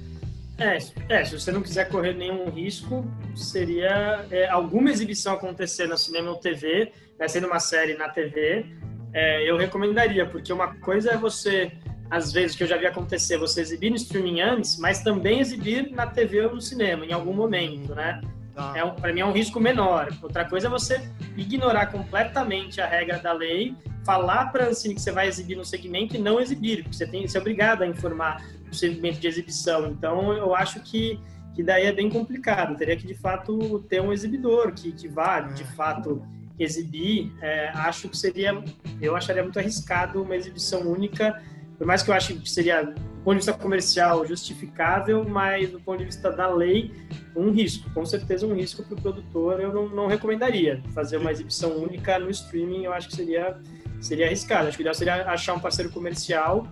[0.58, 0.78] É,
[1.10, 6.32] é se você não quiser correr nenhum risco, seria é, alguma exibição acontecer no cinema
[6.32, 8.66] ou TV, né, sendo uma série na TV,
[9.14, 11.72] é, eu recomendaria, porque uma coisa é você
[12.12, 15.90] às vezes, que eu já vi acontecer, você exibir no streaming antes, mas também exibir
[15.92, 18.20] na TV ou no cinema, em algum momento, né?
[18.54, 18.74] Ah.
[18.76, 20.10] É para mim é um risco menor.
[20.22, 21.02] Outra coisa é você
[21.38, 23.74] ignorar completamente a regra da lei,
[24.06, 27.08] falar para a Ancine que você vai exibir no segmento e não exibir, porque você
[27.08, 29.88] tem você é obrigado a informar o segmento de exibição.
[29.88, 31.18] Então, eu acho que,
[31.56, 32.76] que daí é bem complicado.
[32.76, 35.66] Teria que, de fato, ter um exibidor que, que vá, de é.
[35.66, 36.22] fato,
[36.64, 37.32] exibir.
[37.42, 38.64] É, acho que seria,
[39.02, 41.42] eu acharia muito arriscado uma exibição única
[41.82, 42.94] por mais que eu ache que seria, do
[43.24, 46.92] ponto de vista comercial, justificável, mas do ponto de vista da lei,
[47.36, 47.90] um risco.
[47.90, 50.80] Com certeza um risco para o produtor eu não, não, recomendaria.
[50.94, 53.58] Fazer uma exibição única no streaming eu acho que seria,
[54.00, 54.68] seria arriscado.
[54.68, 56.68] Acho que o ideal seria achar um parceiro comercial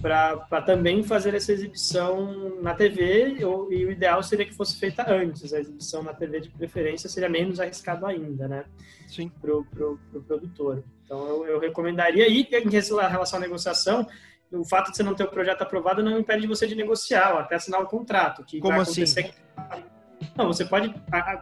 [0.00, 5.10] para também fazer essa exibição na TV, ou, e o ideal seria que fosse feita
[5.10, 5.52] antes.
[5.52, 8.64] A exibição na TV de preferência seria menos arriscado ainda, né?
[9.06, 9.30] Sim.
[9.40, 10.84] Para o pro, pro produtor.
[11.04, 12.28] Então eu, eu recomendaria.
[12.28, 14.06] E em relação à negociação,
[14.52, 17.38] o fato de você não ter o projeto aprovado não impede você de negociar ou
[17.38, 18.44] até assinar o contrato.
[18.44, 19.04] Que Como assim?
[20.36, 20.94] Não, você pode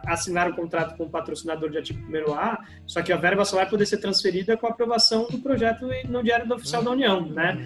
[0.05, 3.69] assinar o contrato com o patrocinador de artigo 1A, só que a verba só vai
[3.69, 7.57] poder ser transferida com a aprovação do projeto no Diário do Oficial da União, né?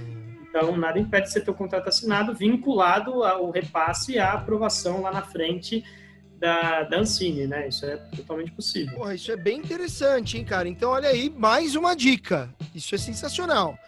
[0.52, 5.02] Então, nada impede de você ter o contrato assinado vinculado ao repasse e à aprovação
[5.02, 5.82] lá na frente
[6.38, 7.70] da, da Ancine, né?
[7.70, 8.98] Isso é totalmente possível.
[8.98, 10.68] Porra, isso é bem interessante, hein, cara?
[10.68, 12.54] Então, olha aí, mais uma dica.
[12.76, 13.80] Isso é sensacional.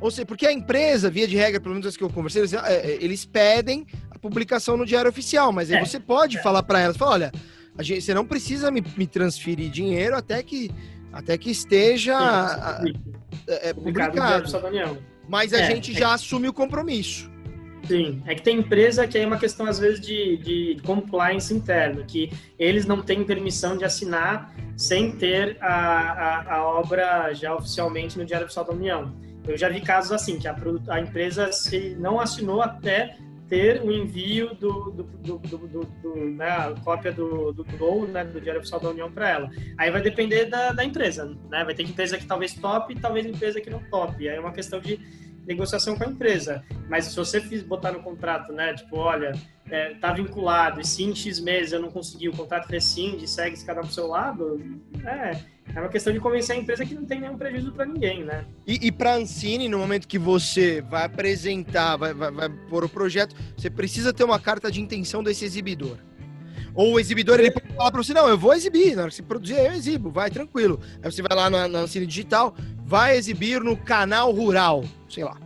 [0.00, 2.52] Ou seja, porque a empresa, via de regra, pelo menos as que eu conversei, eles,
[2.52, 6.42] é, é, eles pedem a publicação no diário oficial, mas aí é, você pode é.
[6.42, 7.32] falar para elas, fala, olha,
[7.80, 10.70] gente, você não precisa me, me, transferir dinheiro até que,
[11.12, 12.16] até que esteja
[12.80, 12.94] Sim,
[13.48, 14.12] é, é, publicado.
[14.12, 17.30] publicado mas a gente já assume o compromisso.
[17.86, 22.04] Sim, é que tem empresa que é uma questão, às vezes, de, de compliance interno,
[22.04, 28.16] que eles não têm permissão de assinar sem ter a, a, a obra já oficialmente
[28.16, 29.12] no Diário Oficial da União.
[29.46, 30.56] Eu já vi casos assim, que a,
[30.88, 33.16] a empresa se não assinou até
[33.52, 38.40] ter o envio do, do, do, do, do né, cópia do, do Glow, né, do
[38.40, 39.50] Diário Oficial da União para ela.
[39.76, 41.62] Aí vai depender da, da empresa, né?
[41.62, 44.26] Vai ter empresa que talvez top e talvez empresa que não top.
[44.26, 44.98] Aí é uma questão de
[45.46, 46.62] negociação com a empresa.
[46.88, 49.32] Mas se você botar no contrato, né, tipo, olha,
[49.70, 53.56] é, tá vinculado e se em X meses eu não conseguir, o contrato rescinde, segue
[53.56, 54.60] se cada um pro seu lado,
[55.04, 55.40] é,
[55.74, 58.44] é uma questão de convencer a empresa que não tem nenhum prejuízo para ninguém, né?
[58.66, 62.84] E, e para a Ancine, no momento que você vai apresentar, vai, vai, vai pôr
[62.84, 65.96] o projeto, você precisa ter uma carta de intenção desse exibidor.
[66.74, 69.16] Ou o exibidor ele pode falar para você: não, eu vou exibir, na hora que
[69.16, 70.80] você produzir, eu exibo, vai tranquilo.
[71.02, 72.54] Aí você vai lá na, na Ancine Digital,
[72.92, 75.38] vai exibir no canal rural, sei lá.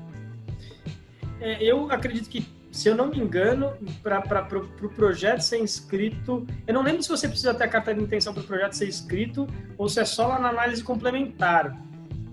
[1.40, 3.72] É, eu acredito que, se eu não me engano,
[4.02, 7.68] para o pro, pro projeto ser inscrito, eu não lembro se você precisa ter a
[7.68, 9.46] carta de intenção para o projeto ser inscrito
[9.78, 11.72] ou se é só lá na análise complementar.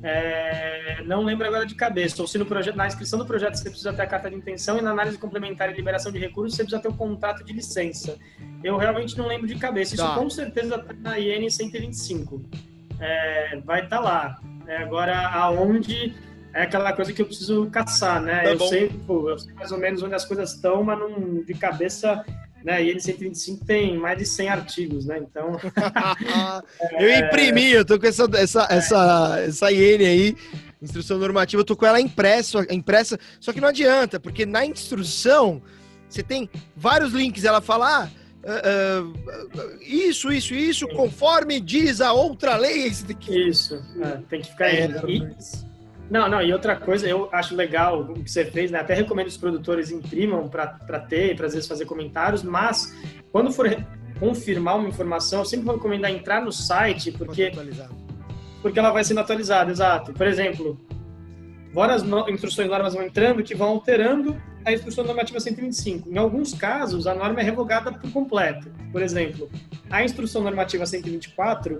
[0.01, 2.19] É, não lembro agora de cabeça.
[2.19, 4.79] Ou se no projeto, na inscrição do projeto você precisa ter a carta de intenção
[4.79, 7.53] e na análise complementar e liberação de recursos você precisa ter o um contrato de
[7.53, 8.17] licença.
[8.63, 9.93] Eu realmente não lembro de cabeça.
[9.93, 10.15] Isso tá.
[10.15, 12.43] com certeza está na IN 125.
[12.99, 14.41] É, vai estar tá lá.
[14.67, 16.13] É, agora, aonde
[16.53, 18.43] é aquela coisa que eu preciso caçar, né?
[18.43, 21.43] Tá eu, sei, pô, eu sei mais ou menos onde as coisas estão, mas não,
[21.43, 22.23] de cabeça
[22.63, 22.83] né?
[22.83, 25.19] E ele 125 tem mais de 100 artigos, né?
[25.19, 25.59] Então.
[26.97, 28.77] eu imprimi, eu tô com essa, essa, é.
[28.77, 30.37] essa, essa IN aí,
[30.81, 35.61] instrução normativa, eu tô com ela impressa, impressa, só que não adianta, porque na instrução
[36.07, 38.03] você tem vários links, ela fala.
[38.03, 38.09] Ah,
[38.43, 42.87] Uh, uh, isso, isso, isso, conforme diz a outra lei.
[43.29, 44.67] Isso, é, tem que ficar.
[44.67, 45.25] É, e,
[46.09, 48.79] não, não, e outra coisa, eu acho legal o que você fez, né?
[48.79, 52.93] Até recomendo os produtores imprimam para ter, para às vezes fazer comentários, mas
[53.31, 53.65] quando for
[54.19, 57.51] confirmar uma informação, eu sempre vou recomendar entrar no site, porque,
[58.61, 60.13] porque ela vai sendo atualizada, exato.
[60.13, 60.77] Por exemplo,
[61.73, 66.09] várias instruções normas vão entrando que vão alterando a instrução normativa 125.
[66.09, 68.71] Em alguns casos, a norma é revogada por completo.
[68.91, 69.49] Por exemplo,
[69.89, 71.79] a instrução normativa 124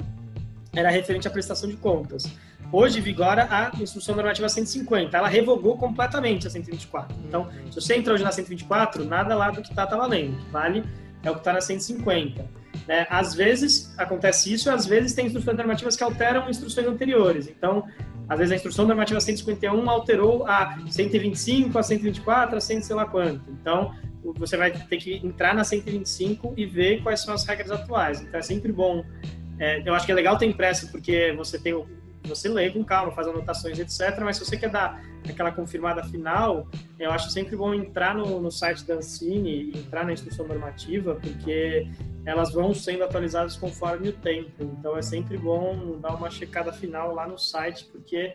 [0.76, 2.26] era referente à prestação de contas.
[2.72, 5.16] Hoje vigora a instrução normativa 150.
[5.16, 7.16] Ela revogou completamente a 124.
[7.28, 10.36] Então, se você entra hoje na 124, nada lá do que está tá valendo.
[10.52, 10.84] Vale
[11.24, 12.46] é o que está na 150.
[12.88, 17.48] É, às vezes acontece isso, às vezes tem instruções normativas que alteram instruções anteriores.
[17.48, 17.86] Então,
[18.28, 23.06] às vezes a instrução normativa 151 alterou a 125, a 124, a 100 sei lá
[23.06, 23.44] quanto.
[23.50, 23.94] Então,
[24.38, 28.22] você vai ter que entrar na 125 e ver quais são as regras atuais.
[28.22, 29.04] Então, é sempre bom.
[29.60, 31.86] É, eu acho que é legal ter impresso, porque você tem o,
[32.28, 34.20] você lê com calma, faz anotações, etc.
[34.22, 36.68] Mas se você quer dar aquela confirmada final,
[37.00, 41.16] eu acho sempre bom entrar no, no site da Ancine e entrar na instrução normativa,
[41.16, 41.88] porque
[42.26, 44.52] elas vão sendo atualizadas conforme o tempo.
[44.60, 48.34] Então é sempre bom dar uma checada final lá no site, porque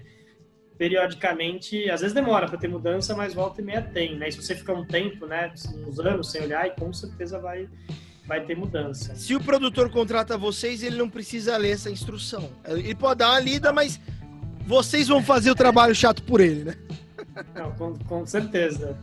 [0.76, 4.28] periodicamente, às vezes demora para ter mudança, mas volta e meia tem, né?
[4.28, 5.52] E se você ficar um tempo, né,
[5.86, 7.68] uns anos sem olhar, e com certeza vai
[8.28, 9.14] vai ter mudança.
[9.16, 12.50] Se o produtor contrata vocês, ele não precisa ler essa instrução.
[12.66, 13.98] Ele pode dar uma lida, mas
[14.66, 16.74] vocês vão fazer o trabalho chato por ele, né?
[17.54, 18.96] Não, com, com certeza.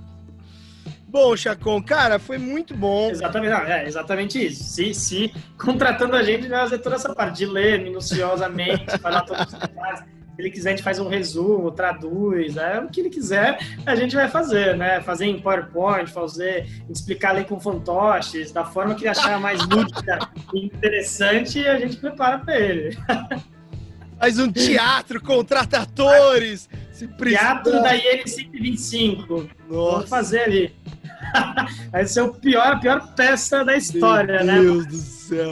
[1.08, 3.10] Bom, Chacon, cara, foi muito bom.
[3.10, 4.64] Exatamente, não, é exatamente isso.
[4.64, 9.48] Se, se contratando a gente, vai fazer toda essa parte de ler minuciosamente, falar todos
[9.48, 10.04] os detalhes.
[10.36, 13.96] Se ele quiser, a gente faz um resumo, traduz, é o que ele quiser, a
[13.96, 15.02] gente vai fazer, né?
[15.02, 20.30] Fazer em PowerPoint, fazer, explicar a lei com fantoches, da forma que achar mais lúdica
[20.54, 22.98] e interessante, a gente prepara para ele.
[24.20, 26.70] Faz um teatro, contrata atores.
[26.92, 29.34] Se teatro da IN 125.
[29.34, 29.50] Nossa.
[29.68, 30.76] Vamos fazer ali.
[31.92, 34.60] Vai ser o pior, a pior peça da história, Meu né?
[34.60, 35.52] Meu Deus do céu.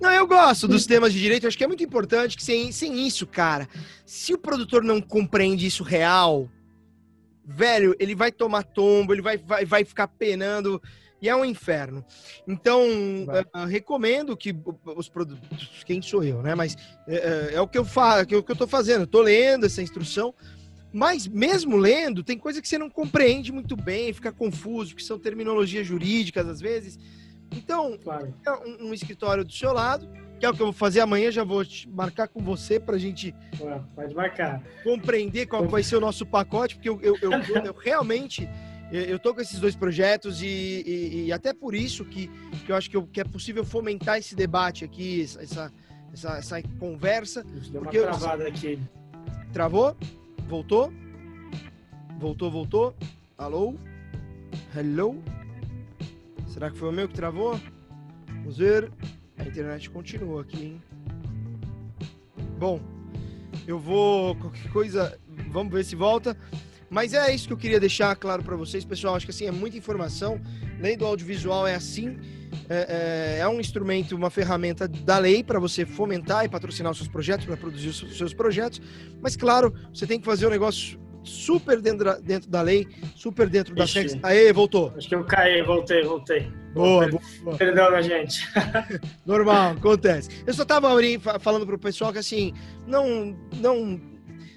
[0.00, 3.06] Não, eu gosto dos temas de direito, acho que é muito importante que sem, sem
[3.06, 3.68] isso, cara,
[4.04, 6.48] se o produtor não compreende isso real,
[7.44, 10.80] velho, ele vai tomar tombo, ele vai, vai, vai ficar penando
[11.24, 12.04] e é um inferno.
[12.46, 14.54] Então, uh, recomendo que
[14.84, 16.54] os produtos, quem sou eu, né?
[16.54, 19.02] Mas uh, é o que eu faço, é o que eu tô fazendo.
[19.02, 20.34] Eu tô lendo essa instrução,
[20.94, 25.18] mas mesmo lendo, tem coisa que você não compreende muito bem, fica confuso, que são
[25.18, 26.96] terminologias jurídicas às vezes.
[27.50, 28.32] Então, claro.
[28.46, 31.32] é um, um, escritório do seu lado, que é o que eu vou fazer amanhã,
[31.32, 34.62] já vou marcar com você para a gente Ué, pode marcar.
[34.84, 38.48] compreender qual vai ser o nosso pacote, porque eu, eu, eu, eu realmente
[38.92, 42.28] eu estou com esses dois projetos e, e, e, até por isso que,
[42.64, 45.72] que eu acho que, eu, que é possível fomentar esse debate aqui, essa,
[46.12, 47.42] essa, essa conversa.
[47.42, 48.78] Deu uma travada aqui.
[49.52, 49.96] Travou?
[50.46, 50.92] Voltou?
[52.18, 52.96] Voltou, voltou?
[53.36, 53.74] Alô?
[54.76, 55.22] Hello?
[56.48, 57.58] Será que foi o meu que travou?
[58.28, 58.90] Vamos ver.
[59.38, 60.82] A internet continua aqui, hein?
[62.58, 62.78] Bom,
[63.66, 64.36] eu vou.
[64.36, 65.18] Qualquer coisa.
[65.50, 66.36] Vamos ver se volta.
[66.90, 69.16] Mas é isso que eu queria deixar claro para vocês, pessoal.
[69.16, 70.40] Acho que assim é muita informação.
[70.84, 72.18] Lei do audiovisual é assim.
[72.68, 76.98] É, é, é um instrumento, uma ferramenta da lei para você fomentar e patrocinar os
[76.98, 78.82] seus projetos, para produzir os seus projetos.
[79.18, 82.86] Mas, claro, você tem que fazer o um negócio super dentro da, dentro da lei,
[83.16, 84.18] super dentro da sexta.
[84.22, 84.92] Aê, voltou.
[84.94, 86.52] Acho que eu caí, voltei, voltei.
[86.74, 87.56] Boa, boa.
[87.56, 88.46] Perdão, gente.
[89.24, 90.28] Normal, acontece.
[90.46, 90.90] Eu só tava
[91.40, 92.52] falando pro pessoal que assim,
[92.86, 93.98] não, não,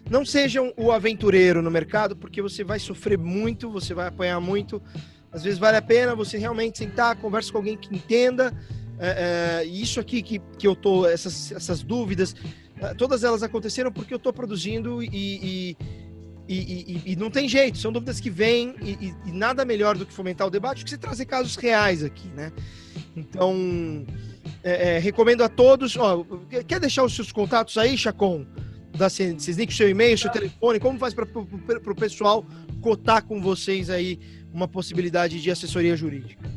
[0.09, 4.83] não sejam o aventureiro no mercado, porque você vai sofrer muito, você vai apanhar muito.
[5.31, 8.53] Às vezes vale a pena você realmente sentar, conversa com alguém que entenda.
[8.99, 12.35] É, é, isso aqui que, que eu tô, essas, essas dúvidas,
[12.81, 15.77] é, todas elas aconteceram porque eu tô produzindo e, e
[16.49, 20.13] e, e, não tem jeito, são dúvidas que vêm e, e, nada melhor do que
[20.13, 22.53] fomentar o debate que você trazer casos reais aqui, né?
[23.17, 24.05] Então,
[24.63, 25.97] é, é, recomendo a todos.
[25.97, 26.25] Ó,
[26.65, 28.45] quer deixar os seus contatos aí, Chacon?
[28.97, 32.45] Da Cisnic, seu e-mail, seu telefone, como faz para o pessoal
[32.81, 34.17] cotar com vocês aí
[34.51, 36.49] uma possibilidade de assessoria jurídica?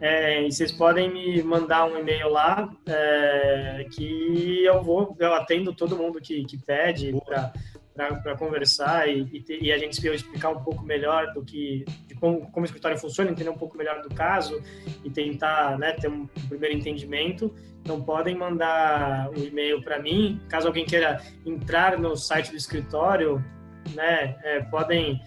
[0.00, 5.74] É, e vocês podem me mandar um e-mail lá é, que eu vou, eu atendo
[5.74, 7.12] todo mundo que, que pede
[8.22, 12.48] para conversar e, e, e, a gente explicar um pouco melhor do que de como,
[12.52, 14.62] como o escritório funciona, entender um pouco melhor do caso
[15.02, 17.52] e tentar né, ter um primeiro entendimento.
[17.82, 23.44] Então podem mandar um e-mail para mim, caso alguém queira entrar no site do escritório,
[23.94, 24.36] né?
[24.44, 25.20] É, podem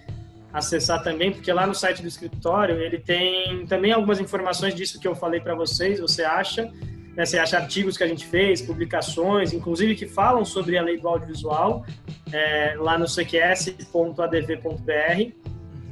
[0.53, 5.07] acessar também, porque lá no site do escritório ele tem também algumas informações disso que
[5.07, 6.69] eu falei para vocês, você acha,
[7.15, 10.97] né, você acha artigos que a gente fez, publicações, inclusive que falam sobre a lei
[10.97, 11.85] do audiovisual,
[12.31, 13.81] é, lá no cqs.adv.br.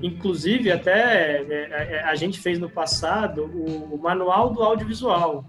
[0.01, 5.43] Inclusive, até é, é, a gente fez no passado o, manual do audiovisual.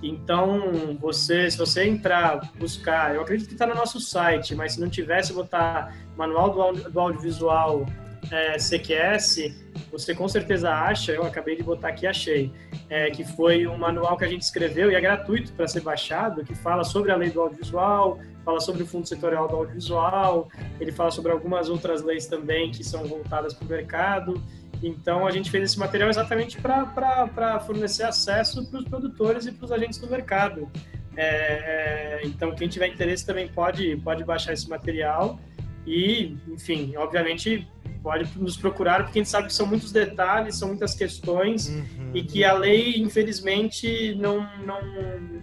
[0.00, 4.80] Então, você, se você entrar, buscar, eu acredito que está no nosso site, mas se
[4.80, 7.84] não tivesse, botar manual do audiovisual
[8.30, 9.54] é, CQS,
[9.90, 12.52] você com certeza acha, eu acabei de botar aqui, achei,
[12.88, 16.44] é, que foi um manual que a gente escreveu e é gratuito para ser baixado,
[16.44, 20.48] que fala sobre a lei do audiovisual, fala sobre o Fundo Setorial do Audiovisual,
[20.80, 24.42] ele fala sobre algumas outras leis também que são voltadas para o mercado.
[24.82, 29.64] Então, a gente fez esse material exatamente para fornecer acesso para os produtores e para
[29.64, 30.70] os agentes do mercado.
[31.16, 35.40] É, é, então, quem tiver interesse também pode, pode baixar esse material
[35.86, 37.66] e, enfim, obviamente
[38.06, 42.12] pode nos procurar, porque a gente sabe que são muitos detalhes, são muitas questões uhum.
[42.14, 44.80] e que a lei, infelizmente, não, não,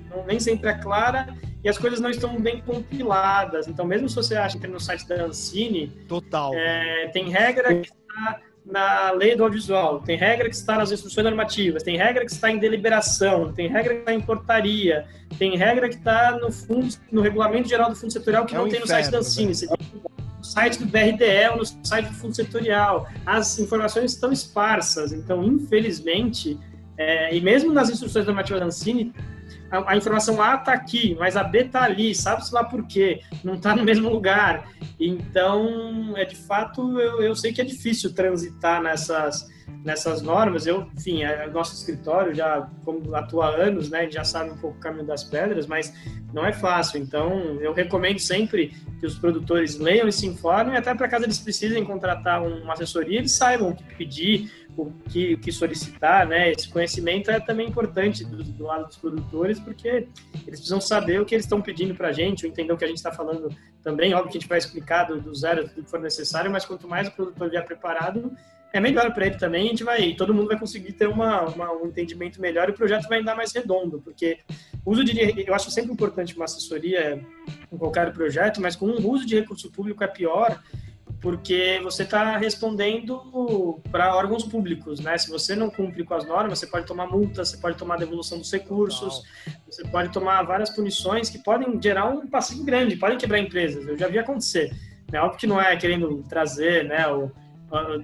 [0.10, 3.68] não, nem sempre é clara e as coisas não estão bem compiladas.
[3.68, 6.54] Então, mesmo se você acha que no site da Ancine, Total.
[6.54, 11.26] É, tem regra que está na lei do audiovisual, tem regra que está nas instruções
[11.26, 15.06] normativas, tem regra que está em deliberação, tem regra que está em portaria,
[15.38, 18.70] tem regra que está no fundo, no regulamento geral do fundo setorial que é não
[18.70, 19.54] tem no site da Ancine.
[19.54, 19.83] Você tem no
[20.44, 23.08] site do BRDE ou no site do fundo setorial.
[23.26, 26.60] As informações estão esparsas, então, infelizmente,
[26.98, 29.14] é, e mesmo nas instruções normativas da Ancine,
[29.74, 33.22] a, a informação A está aqui, mas a B está ali, sabe-se lá por quê,
[33.44, 34.70] não está no mesmo lugar.
[35.00, 39.50] Então, é de fato, eu, eu sei que é difícil transitar nessas,
[39.84, 40.68] nessas normas.
[40.68, 44.78] Eu, enfim, é, nosso escritório já como atua há anos, né, já sabe um pouco
[44.78, 45.92] o caminho das pedras, mas
[46.32, 47.02] não é fácil.
[47.02, 51.40] Então, eu recomendo sempre que os produtores leiam e se informem, até para caso eles
[51.40, 56.52] precisem contratar uma assessoria, eles saibam o que pedir, o que, o que solicitar, né?
[56.52, 60.08] Esse conhecimento é também importante do, do, lado dos produtores, porque
[60.48, 62.86] eles precisam saber o que eles estão pedindo para a gente, ou entender o que
[62.86, 63.50] a gente está falando
[63.84, 64.14] também.
[64.14, 66.88] Óbvio que a gente vai explicar do, do zero tudo que for necessário, mas quanto
[66.88, 68.36] mais o produtor vier preparado,
[68.74, 69.68] é melhor para ele também.
[69.68, 72.76] A gente vai, todo mundo vai conseguir ter uma, uma, um entendimento melhor e o
[72.76, 74.40] projeto vai andar mais redondo, porque
[74.84, 77.24] uso de, eu acho sempre importante uma assessoria
[77.72, 80.60] em qualquer projeto, mas com o uso de recurso público é pior
[81.24, 85.18] porque você está respondendo para órgãos públicos, né?
[85.18, 88.38] Se você não cumpre com as normas, você pode tomar multa, você pode tomar devolução
[88.38, 89.24] dos recursos,
[89.66, 93.88] você pode tomar várias punições que podem gerar um passivo grande, podem quebrar empresas.
[93.88, 94.76] Eu já vi acontecer.
[95.14, 97.32] É óbvio que não é querendo trazer, né, o,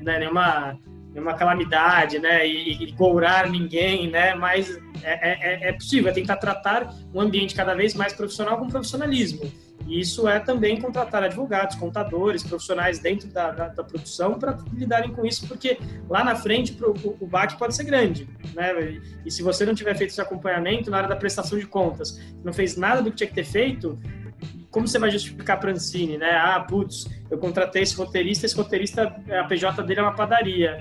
[0.01, 0.79] né, nenhuma,
[1.11, 6.37] nenhuma calamidade, né, e, e gourar ninguém, né, mas é, é, é possível, é tentar
[6.37, 9.51] tratar um ambiente cada vez mais profissional com profissionalismo.
[9.89, 15.11] E isso é também contratar advogados, contadores, profissionais dentro da, da, da produção para lidarem
[15.11, 18.29] com isso, porque lá na frente pro, o, o baque pode ser grande.
[18.53, 19.01] Né?
[19.25, 22.53] E se você não tiver feito esse acompanhamento na área da prestação de contas, não
[22.53, 23.99] fez nada do que tinha que ter feito,
[24.69, 26.31] como você vai justificar para Ancine, né?
[26.31, 30.77] Ah, putz, eu contratei esse roteirista, esse roteirista, a PJ dele é uma padaria.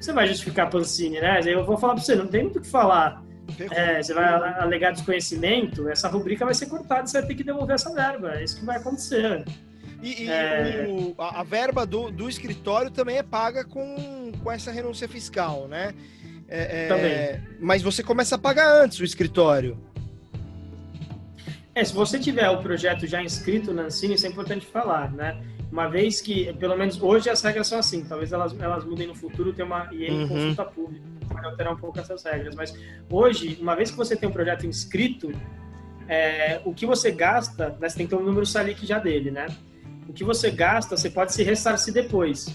[0.00, 1.40] Você vai justificar para Ancine, né?
[1.46, 3.22] Eu vou falar para você, não tem muito o que falar.
[3.70, 4.24] É, você vai
[4.58, 8.34] alegar desconhecimento, essa rubrica vai ser cortada, você vai ter que devolver essa verba.
[8.34, 9.44] É isso que vai acontecer.
[10.02, 10.86] E, e é...
[10.88, 15.68] o, a, a, verba do, do escritório também é paga com, com essa renúncia fiscal,
[15.68, 15.94] né?
[16.48, 17.56] É, é, também.
[17.60, 19.78] Mas você começa a pagar antes o escritório.
[21.74, 25.42] É, se você tiver o projeto já inscrito na Ancine, isso é importante falar, né?
[25.70, 29.14] Uma vez que, pelo menos hoje as regras são assim, talvez elas, elas mudem no
[29.14, 30.28] futuro, tem uma e uhum.
[30.28, 32.74] consulta pública pode alterar um pouco essas regras, mas
[33.10, 35.32] hoje, uma vez que você tem um projeto inscrito,
[36.08, 39.30] é, o que você gasta, né, você tem que ter um número Salic já dele,
[39.30, 39.46] né?
[40.08, 42.54] O que você gasta, você pode se ressarcir depois.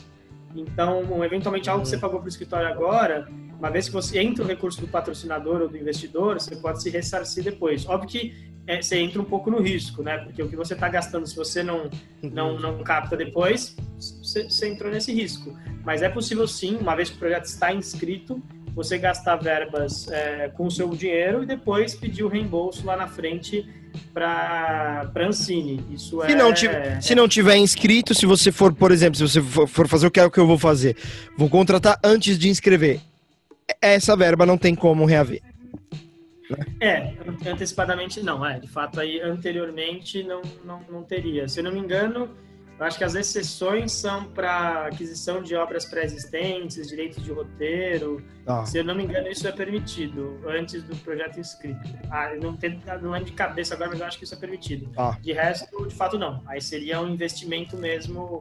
[0.55, 4.43] Então, eventualmente, algo que você pagou para o escritório agora, uma vez que você entra
[4.43, 7.87] o recurso do patrocinador ou do investidor, você pode se ressarcir depois.
[7.87, 10.17] Óbvio que é, você entra um pouco no risco, né?
[10.17, 11.89] Porque o que você está gastando, se você não,
[12.21, 15.57] não, não capta depois, você, você entrou nesse risco.
[15.85, 18.43] Mas é possível sim, uma vez que o projeto está inscrito,
[18.75, 23.07] você gastar verbas é, com o seu dinheiro e depois pedir o reembolso lá na
[23.07, 23.67] frente
[24.13, 25.83] para Ancine.
[25.89, 29.27] Isso se é, não tiver, se não tiver inscrito, se você for, por exemplo, se
[29.27, 30.95] você for fazer o que é o que eu vou fazer,
[31.37, 32.99] vou contratar antes de inscrever.
[33.81, 35.41] Essa verba não tem como reaver.
[36.79, 37.13] É,
[37.49, 38.59] antecipadamente não, é.
[38.59, 41.47] De fato, aí anteriormente não, não, não teria.
[41.47, 42.29] Se eu não me engano,
[42.79, 48.23] eu acho que as exceções são para aquisição de obras pré-existentes, direitos de roteiro.
[48.45, 48.63] Ah.
[48.65, 51.81] Se eu não me engano, isso é permitido antes do projeto inscrito.
[52.11, 54.91] Ah, não, tem, não lembro de cabeça agora, mas eu acho que isso é permitido.
[54.95, 55.17] Ah.
[55.19, 56.43] De resto, de fato, não.
[56.45, 58.39] Aí seria um investimento mesmo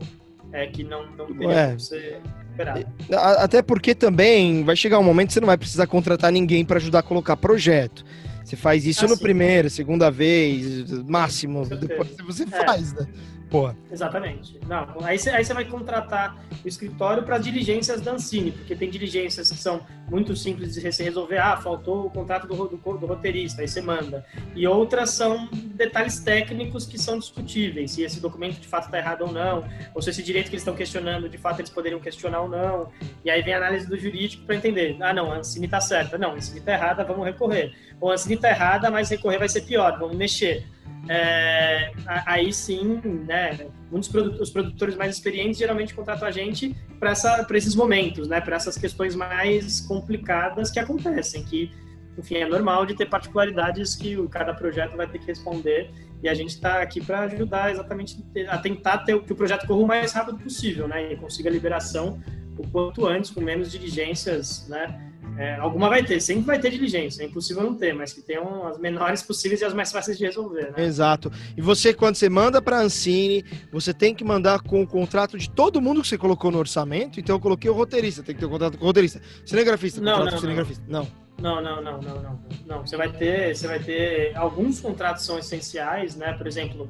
[0.52, 2.20] é, que não, não teria como ser
[2.50, 2.86] esperado.
[3.12, 6.64] A- Até porque também vai chegar um momento que você não vai precisar contratar ninguém
[6.64, 8.04] para ajudar a colocar projeto.
[8.44, 11.66] Você faz isso Ah, no primeiro, segunda vez, máximo.
[11.66, 12.46] Depois você É.
[12.64, 13.06] faz, né?
[13.50, 14.58] Pô, Exatamente.
[14.66, 19.56] Não, aí você vai contratar o escritório para diligências da Ancine, porque tem diligências que
[19.56, 21.38] são muito simples de se resolver.
[21.38, 24.26] Ah, faltou o contrato do, do, do roteirista, aí você manda.
[24.54, 29.22] E outras são detalhes técnicos que são discutíveis, se esse documento de fato está errado
[29.22, 32.40] ou não, ou se esse direito que eles estão questionando, de fato eles poderiam questionar
[32.40, 32.90] ou não.
[33.24, 34.96] E aí vem a análise do jurídico para entender.
[35.00, 36.18] Ah, não, a Ancine está certa.
[36.18, 37.72] Não, a Ancine está errada, vamos recorrer.
[38.00, 40.66] Ou a Ancine está errada, mas recorrer vai ser pior, vamos mexer.
[41.08, 41.92] É,
[42.24, 47.12] aí sim, né, muitos produ- os produtores mais experientes geralmente contratam a gente para
[47.54, 51.70] esses momentos, né, para essas questões mais complicadas que acontecem, que,
[52.18, 55.90] enfim, é normal de ter particularidades que o, cada projeto vai ter que responder
[56.22, 59.80] e a gente está aqui para ajudar exatamente a tentar ter, que o projeto corra
[59.80, 62.20] o mais rápido possível, né, e consiga a liberação
[62.58, 65.05] o quanto antes, com menos diligências, né,
[65.38, 68.66] é, alguma vai ter, sempre vai ter diligência, é impossível não ter, mas que tenham
[68.66, 70.84] as menores possíveis e as mais fáceis de resolver, né?
[70.84, 71.30] exato.
[71.56, 75.50] E você, quando você manda pra Ancine, você tem que mandar com o contrato de
[75.50, 77.20] todo mundo que você colocou no orçamento.
[77.20, 79.20] Então eu coloquei o roteirista, tem que ter o contrato com o roteirista.
[79.44, 80.84] Cinegrafista, Não, contrato não, com cinegrafista.
[80.88, 81.26] Não.
[81.38, 82.40] Não, não, não, não, não.
[82.66, 86.32] Não, você vai ter, você vai ter alguns contratos são essenciais, né?
[86.32, 86.88] Por exemplo,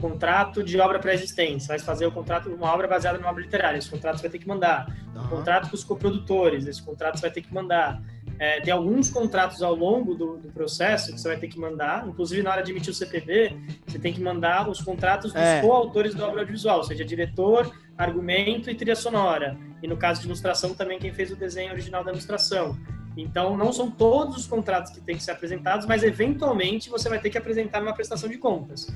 [0.00, 1.62] contrato de obra pré-existente.
[1.62, 3.78] Você vai fazer o contrato uma obra baseada numa obra literária.
[3.78, 4.86] Esse contrato você vai ter que mandar.
[5.12, 5.28] Tá.
[5.28, 6.66] Contrato com os coprodutores.
[6.66, 8.00] Esse contrato você vai ter que mandar.
[8.38, 12.06] É, tem alguns contratos ao longo do, do processo que você vai ter que mandar,
[12.06, 15.60] inclusive na hora de emitir o CPV, você tem que mandar os contratos dos É.
[15.60, 19.58] coautores da obra audiovisual, ou seja, diretor, argumento e trilha sonora.
[19.82, 22.78] E no caso de ilustração, também quem fez o desenho original da ilustração.
[23.16, 27.18] Então, não são todos os contratos que têm que ser apresentados, mas eventualmente você vai
[27.18, 28.86] ter que apresentar numa prestação de contas.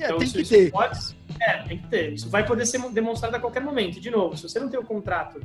[0.00, 0.70] É, Então, tem isso- que ter.
[0.70, 0.98] Pode,
[1.40, 2.12] é, tem que ter.
[2.12, 4.00] Isso vai poder ser demonstrado a qualquer momento.
[4.00, 5.40] De novo, se você não tem o contrato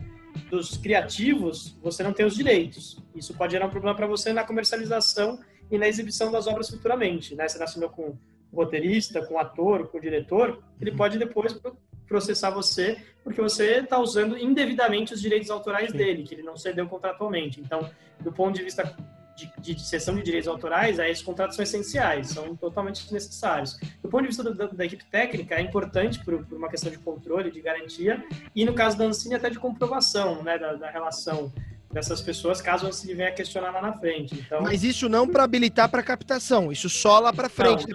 [0.50, 2.98] dos criativos, você não tem os direitos.
[3.16, 5.40] Isso pode gerar um problema para você na comercialização
[5.72, 7.36] e na exibição das obras futuramente.
[7.36, 7.48] Né?
[7.48, 8.18] Você assinou com
[8.52, 11.78] o roteirista, com o ator, com o diretor, ele pode depois pro-
[12.08, 16.88] processar você porque você está usando indevidamente os direitos autorais dele, que ele não cedeu
[16.88, 17.60] contratualmente.
[17.62, 17.88] Então,
[18.20, 18.96] do ponto de vista
[19.40, 23.78] de, de cessão de direitos autorais, aí esses contratos são essenciais, são totalmente necessários.
[24.02, 26.98] Do ponto de vista da, da equipe técnica, é importante por, por uma questão de
[26.98, 28.24] controle, de garantia,
[28.56, 31.52] e no caso da Ancine até de comprovação né, da, da relação
[31.92, 34.36] dessas pessoas, caso a Ancine venha questionar lá na frente.
[34.36, 37.86] Então, Mas isso não para habilitar para captação, isso só lá para frente.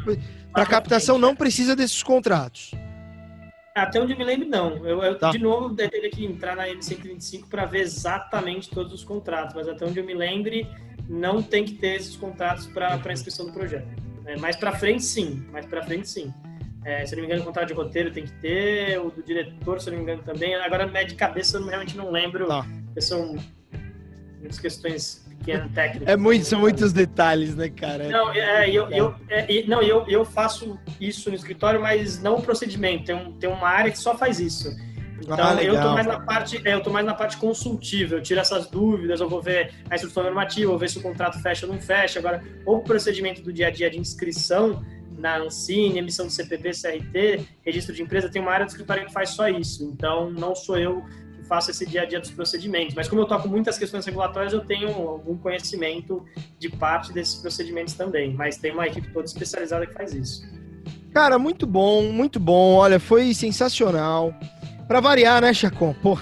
[0.52, 2.72] Para captação frente, não precisa desses contratos.
[3.74, 4.86] Até onde eu me lembro, não.
[4.86, 5.30] Eu, eu Tá.
[5.30, 9.84] de novo, teria que entrar na M125 para ver exatamente todos os contratos, mas até
[9.84, 10.68] onde eu me lembre,
[11.08, 13.86] não tem que ter esses contratos para a inscrição do projeto.
[14.26, 15.44] É, mais para frente, sim.
[15.52, 16.32] Mais para frente, sim.
[16.84, 19.80] É, se não me engano, o contrato de roteiro tem que ter, o do diretor,
[19.80, 20.54] se não me engano, também.
[20.54, 22.46] Agora, né, de cabeça, eu realmente não lembro.
[22.46, 22.66] Tá.
[23.00, 23.36] São
[24.38, 26.08] muitas questões pequenas, técnicas.
[26.08, 28.08] É muito, são muitos detalhes, né, cara?
[28.08, 32.36] Não, é, eu, eu, é, e- não eu, eu faço isso no escritório, mas não
[32.36, 33.04] o procedimento.
[33.04, 34.68] Tem, um, tem uma área que só faz isso.
[35.20, 38.16] Então, Ah, eu tô mais na parte, é, eu tô mais na parte consultiva.
[38.16, 41.40] Eu tiro essas dúvidas, eu vou ver a instrução normativa, vou ver se o contrato
[41.40, 42.18] fecha ou não fecha.
[42.18, 44.84] Agora, o procedimento do dia a dia de inscrição
[45.16, 49.12] na Ancine, emissão do CPV, CRT, registro de empresa, tem uma área do escritório que
[49.12, 49.84] faz só isso.
[49.84, 51.02] Então, não sou eu
[51.34, 52.94] que faço esse dia a dia dos procedimentos.
[52.94, 56.24] Mas como eu toco muitas questões regulatórias, eu tenho algum conhecimento
[56.58, 58.34] de parte desses procedimentos também.
[58.34, 60.42] Mas tem uma equipe toda especializada que faz isso.
[61.14, 62.74] Cara, muito bom, muito bom.
[62.74, 64.34] Olha, foi sensacional.
[64.86, 65.94] Pra variar, né, Chacon?
[66.02, 66.18] Pô,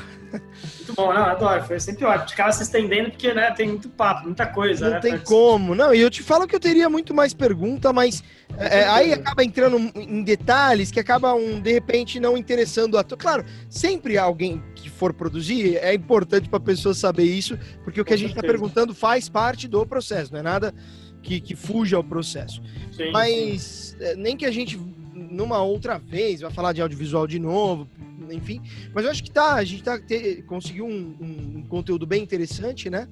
[0.79, 1.63] Muito bom, não, adoro.
[1.65, 2.29] Foi sempre ótimo.
[2.29, 4.87] Ficava se estendendo porque né, tem muito papo, muita coisa.
[4.87, 5.75] não né, tem como.
[5.75, 8.23] Não, e eu te falo que eu teria muito mais pergunta, mas
[8.57, 13.05] é, é, aí acaba entrando em detalhes que acabam, de repente, não interessando a.
[13.05, 18.15] Claro, sempre alguém que for produzir, é importante pra pessoa saber isso, porque o que
[18.15, 20.75] a gente tá perguntando faz parte do processo, não é nada
[21.23, 22.63] que, que fuja ao processo.
[22.91, 23.11] Sim, sim.
[23.13, 24.81] Mas é, nem que a gente,
[25.15, 27.89] numa outra vez, vai falar de audiovisual de novo,
[28.31, 28.61] enfim.
[28.95, 32.23] Mas eu acho que tá, a gente tá, te- conseguiu um, um- um conteúdo bem
[32.23, 33.09] interessante, né?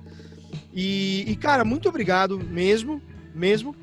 [0.73, 3.01] E, e, cara, muito obrigado mesmo,
[3.35, 3.75] mesmo.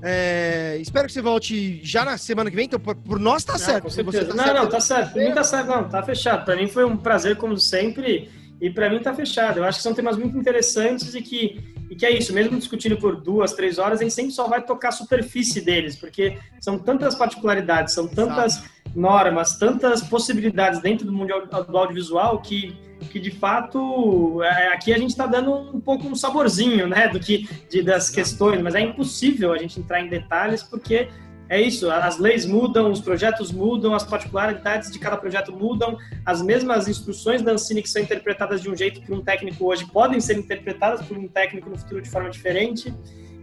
[0.00, 2.66] É, espero que você volte já na semana que vem.
[2.66, 3.94] Então, por, por nós tá Não, certo.
[3.96, 4.12] tá não, não,
[4.44, 5.12] certo, tá certo.
[5.12, 5.66] Pra mim tá certo.
[5.66, 6.44] Não, tá fechado.
[6.44, 8.30] Pra mim foi um prazer, como sempre.
[8.60, 9.58] E pra mim tá fechado.
[9.58, 12.32] Eu acho que são temas muito interessantes e que, e que é isso.
[12.32, 15.96] Mesmo discutindo por duas, três horas, a gente sempre só vai tocar a superfície deles,
[15.96, 18.62] porque são tantas particularidades, são tantas
[18.94, 21.32] normas, tantas possibilidades dentro do mundo
[21.68, 22.76] do audiovisual que,
[23.10, 27.20] que de fato, é, aqui a gente está dando um pouco um saborzinho, né, do
[27.20, 31.08] que de, das questões, mas é impossível a gente entrar em detalhes porque
[31.48, 36.42] é isso, as leis mudam, os projetos mudam, as particularidades de cada projeto mudam, as
[36.42, 40.20] mesmas instruções da Ancine que são interpretadas de um jeito por um técnico hoje podem
[40.20, 42.92] ser interpretadas por um técnico no futuro de forma diferente.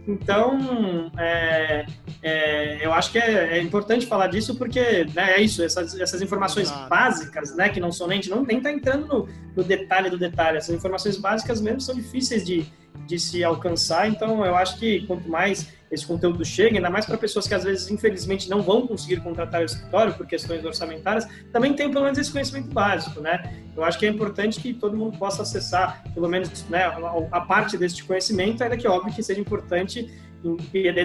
[0.06, 1.84] Então, é,
[2.22, 6.22] é, eu acho que é, é, importante falar disso porque né, é isso, essas, essas
[6.22, 6.88] informações Exato.
[6.88, 10.58] básicas, né, que não são nem, não, nem tá entrando no, no, detalhe do detalhe,
[10.58, 12.64] essas informações básicas mesmo são difíceis de,
[13.06, 17.16] de se alcançar, então eu acho que quanto mais esse conteúdo chega, ainda mais para
[17.16, 21.74] pessoas que às vezes, infelizmente, não vão conseguir contratar o escritório por questões orçamentárias, também
[21.74, 23.62] tem pelo menos esse conhecimento básico, né?
[23.76, 26.84] Eu acho que é importante que todo mundo possa acessar, pelo menos, né,
[27.30, 30.10] a, parte desse conhecimento, ainda que óbvio que seja importante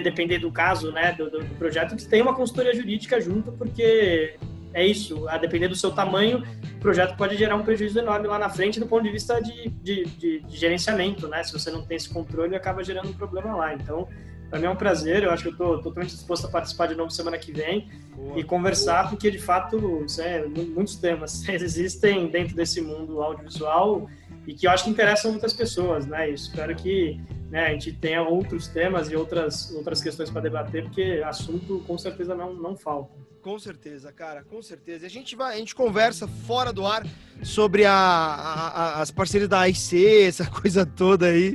[0.02, 4.36] depender do caso, né, do, do, projeto, que tenha uma consultoria jurídica junto, porque
[4.74, 6.42] é isso, a depender do seu tamanho,
[6.76, 9.68] o projeto pode gerar um prejuízo enorme lá na frente do ponto de vista de,
[9.68, 11.42] de, de, de gerenciamento, né?
[11.42, 13.74] Se você não tem esse controle, acaba gerando um problema lá.
[13.74, 14.08] Então,
[14.52, 16.94] para mim é um prazer, eu acho que eu estou totalmente disposto a participar de
[16.94, 19.10] novo semana que vem boa, e conversar, boa.
[19.10, 24.08] porque de fato é, muitos temas existem dentro desse mundo audiovisual
[24.46, 26.30] e que eu acho que interessam muitas pessoas, né?
[26.30, 27.18] E espero que
[27.50, 31.96] né, a gente tenha outros temas e outras, outras questões para debater, porque assunto com
[31.96, 33.14] certeza não, não falta.
[33.42, 35.04] Com certeza, cara, com certeza.
[35.04, 37.04] A gente vai, a gente conversa fora do ar
[37.42, 41.52] sobre a, a, a as parcerias da AIC, essa coisa toda aí.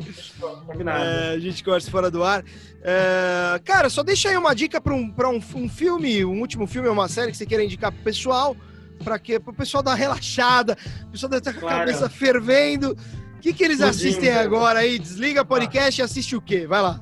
[0.85, 2.43] É, a gente conversa fora do ar.
[2.81, 6.67] É, cara, só deixa aí uma dica para um, pra um, um filme, um último
[6.67, 8.53] filme ou uma série que você queira indicar pro pessoal,
[9.01, 9.39] para quê?
[9.39, 11.79] Pro pessoal dar relaxada, o pessoal deve estar com a claro.
[11.79, 12.97] cabeça fervendo.
[13.37, 14.99] O que, que eles assistem agora aí?
[14.99, 16.03] Desliga podcast ah.
[16.03, 16.67] e assiste o quê?
[16.67, 16.99] Vai lá.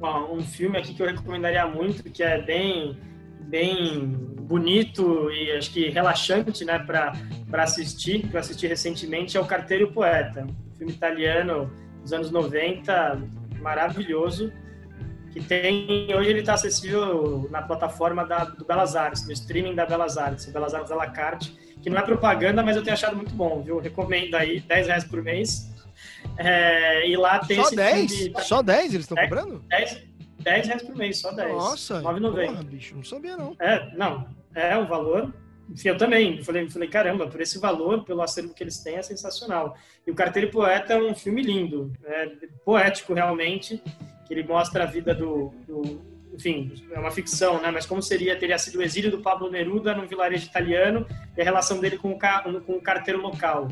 [0.00, 2.98] Bom, um filme aqui que eu recomendaria muito, que é bem
[3.46, 4.06] bem
[4.46, 7.12] bonito e acho que relaxante, né, para
[7.62, 11.70] assistir, que eu assisti recentemente, é o Carteiro e o Poeta, um filme italiano
[12.02, 13.22] dos anos 90,
[13.60, 14.52] maravilhoso,
[15.32, 19.84] que tem, hoje ele está acessível na plataforma da, do Belas Artes, no streaming da
[19.84, 23.16] Belas Artes, Belas Artes à la carte, que não é propaganda, mas eu tenho achado
[23.16, 23.78] muito bom, viu?
[23.78, 25.70] Recomendo aí, 10 reais por mês.
[26.38, 28.12] É, e lá tem Só 10?
[28.12, 28.42] Filme...
[28.42, 29.62] Só 10 eles estão cobrando?
[29.68, 30.02] 10,
[30.46, 31.50] 10 reais por mês, só 10.
[31.50, 32.64] Nossa, 9,90.
[32.64, 33.56] bicho, não sabia não.
[33.58, 35.34] É, não, é o valor.
[35.68, 39.02] Enfim, eu também falei, falei, caramba, por esse valor, pelo acervo que eles têm, é
[39.02, 39.76] sensacional.
[40.06, 42.30] E o Carteiro Poeta é um filme lindo, é
[42.64, 43.82] poético realmente,
[44.24, 46.00] que ele mostra a vida do, do
[46.32, 47.72] enfim, é uma ficção, né?
[47.72, 51.04] Mas como seria, teria sido o exílio do Pablo Neruda num vilarejo italiano
[51.36, 53.66] e a relação dele com o, com o carteiro local.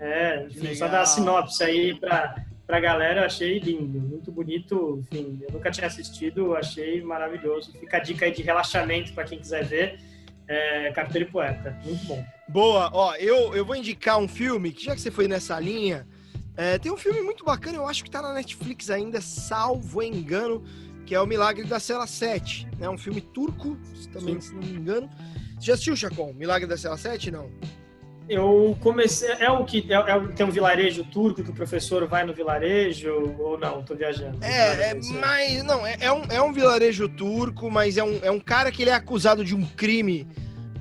[0.00, 2.34] É, só dar a sinopse aí para
[2.66, 5.02] pra galera, eu achei lindo, muito bonito.
[5.02, 7.72] Enfim, eu nunca tinha assistido, achei maravilhoso.
[7.72, 9.98] Fica a dica aí de relaxamento para quem quiser ver.
[10.46, 12.24] É, Carteiro e Poeta, muito bom.
[12.48, 16.06] Boa, ó, eu, eu vou indicar um filme que já que você foi nessa linha,
[16.56, 20.62] é, tem um filme muito bacana, eu acho que tá na Netflix ainda, salvo engano,
[21.06, 22.68] que é O Milagre da Cela 7.
[22.72, 22.88] É né?
[22.88, 23.78] um filme turco,
[24.12, 24.48] também, Sim.
[24.48, 25.10] se não me engano.
[25.58, 26.32] Você já assistiu, Chacon?
[26.32, 27.30] Milagre da Cela 7?
[27.30, 27.50] Não.
[28.28, 29.30] Eu comecei.
[29.32, 33.34] É o que é, é, tem um vilarejo turco que o professor vai no vilarejo
[33.38, 33.82] ou não?
[33.82, 34.42] Tô viajando.
[34.42, 38.30] É, é mas não é, é, um, é um vilarejo turco, mas é um, é
[38.30, 40.26] um cara que ele é acusado de um crime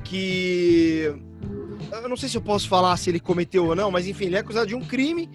[0.03, 1.13] que
[1.91, 4.35] eu não sei se eu posso falar se ele cometeu ou não, mas enfim, ele
[4.35, 5.29] é acusado de um crime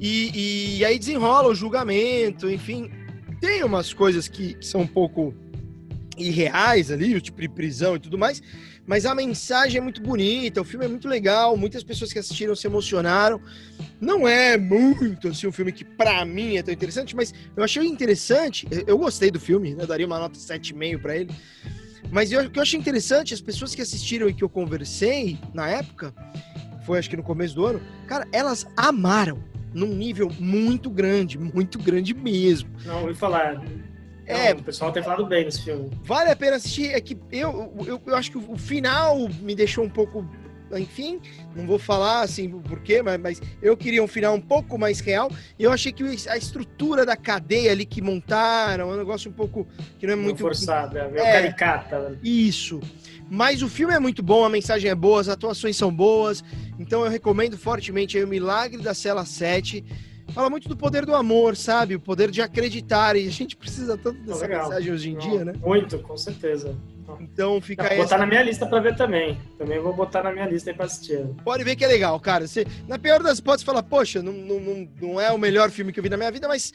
[0.00, 2.90] e, e aí desenrola o julgamento, enfim,
[3.40, 5.34] tem umas coisas que, que são um pouco
[6.16, 8.42] irreais ali, o tipo de prisão e tudo mais,
[8.86, 12.54] mas a mensagem é muito bonita, o filme é muito legal, muitas pessoas que assistiram
[12.54, 13.40] se emocionaram.
[14.00, 17.86] Não é muito assim um filme que para mim é tão interessante, mas eu achei
[17.86, 19.84] interessante, eu gostei do filme, né?
[19.84, 21.30] Eu daria uma nota 7,5 para ele.
[22.10, 25.38] Mas eu, o que eu achei interessante, as pessoas que assistiram e que eu conversei
[25.54, 26.12] na época,
[26.84, 31.78] foi acho que no começo do ano, cara, elas amaram num nível muito grande, muito
[31.78, 32.68] grande mesmo.
[32.84, 33.62] Não, ouvi falar.
[34.26, 35.90] É, o pessoal tem falado bem nesse filme.
[36.04, 36.90] Vale a pena assistir.
[36.92, 40.26] É que eu, eu, eu acho que o final me deixou um pouco.
[40.74, 41.20] Enfim,
[41.54, 45.00] não vou falar assim o porquê, mas, mas eu queria um final um pouco mais
[45.00, 45.30] real.
[45.58, 49.34] E eu achei que a estrutura da cadeia ali que montaram é um negócio um
[49.34, 49.66] pouco
[49.98, 50.38] que não é muito.
[50.38, 52.08] Forçado, é, é caricata.
[52.08, 52.18] Né?
[52.22, 52.80] Isso.
[53.28, 56.42] Mas o filme é muito bom, a mensagem é boa, as atuações são boas.
[56.78, 59.84] Então eu recomendo fortemente aí o Milagre da Cela 7
[60.32, 61.94] fala muito do poder do amor, sabe?
[61.94, 63.16] O poder de acreditar.
[63.16, 64.68] E a gente precisa tanto dessa Legal.
[64.68, 65.54] mensagem hoje em dia, né?
[65.60, 66.76] Muito, com certeza.
[67.20, 67.96] Então fica aí.
[67.96, 68.24] Vou botar essa...
[68.24, 69.38] na minha lista para ver também.
[69.58, 71.26] Também vou botar na minha lista aí pra assistir.
[71.44, 72.46] Pode ver que é legal, cara.
[72.46, 75.98] Você, na pior das hipóteses, fala, poxa, não, não, não é o melhor filme que
[75.98, 76.72] eu vi na minha vida, mas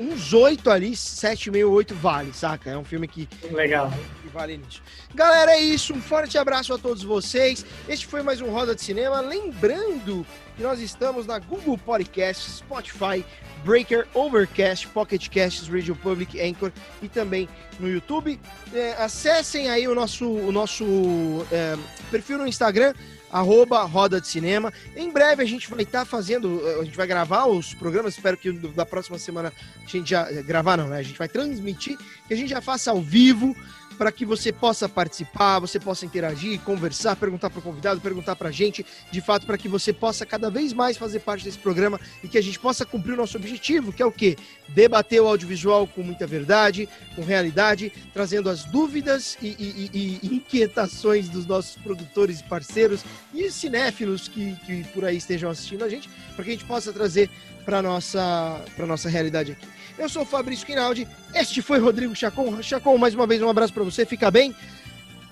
[0.00, 2.70] uns oito ali, sete, meio, oito vale, saca?
[2.70, 3.28] É um filme que.
[3.50, 3.92] Legal.
[4.22, 4.82] Que vale nisso.
[5.14, 5.92] Galera, é isso.
[5.92, 7.66] Um forte abraço a todos vocês.
[7.86, 9.20] Este foi mais um Roda de Cinema.
[9.20, 13.24] Lembrando que nós estamos na Google Podcast, Spotify,
[13.62, 16.72] Breaker, Overcast, Pocket Casts, Radio Public, Anchor
[17.02, 17.46] e também
[17.78, 18.40] no YouTube.
[18.72, 20.84] É, acessem aí o nosso, o nosso
[21.52, 21.76] é,
[22.10, 22.94] perfil no Instagram,
[23.30, 24.72] arroba Roda de Cinema.
[24.96, 28.36] Em breve a gente vai estar tá fazendo, a gente vai gravar os programas, espero
[28.36, 30.98] que da próxima semana a gente já, gravar não, né?
[30.98, 31.96] A gente vai transmitir,
[32.26, 33.56] que a gente já faça ao vivo,
[34.00, 38.48] para que você possa participar, você possa interagir, conversar, perguntar para o convidado, perguntar para
[38.48, 42.00] a gente, de fato, para que você possa cada vez mais fazer parte desse programa
[42.24, 44.38] e que a gente possa cumprir o nosso objetivo, que é o quê?
[44.70, 51.28] Debater o audiovisual com muita verdade, com realidade, trazendo as dúvidas e, e, e inquietações
[51.28, 53.04] dos nossos produtores e parceiros
[53.34, 56.90] e cinéfilos que, que por aí estejam assistindo a gente, para que a gente possa
[56.90, 57.28] trazer
[57.66, 59.79] para nossa para nossa realidade aqui.
[60.00, 62.62] Eu sou o Fabrício Quinaldi, este foi Rodrigo Chacon.
[62.62, 64.56] Chacon, mais uma vez um abraço para você, fica bem.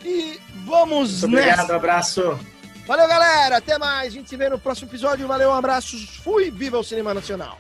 [0.05, 1.63] E vamos Muito nessa.
[1.63, 2.39] Obrigado, abraço.
[2.87, 4.09] Valeu, galera, até mais.
[4.09, 5.27] A gente se vê no próximo episódio.
[5.27, 5.97] Valeu, um abraço.
[6.23, 7.59] Fui, viva o cinema nacional.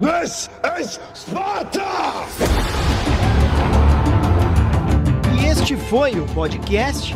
[0.00, 0.48] This
[0.80, 1.84] is Sparta!
[5.38, 7.14] E este foi o podcast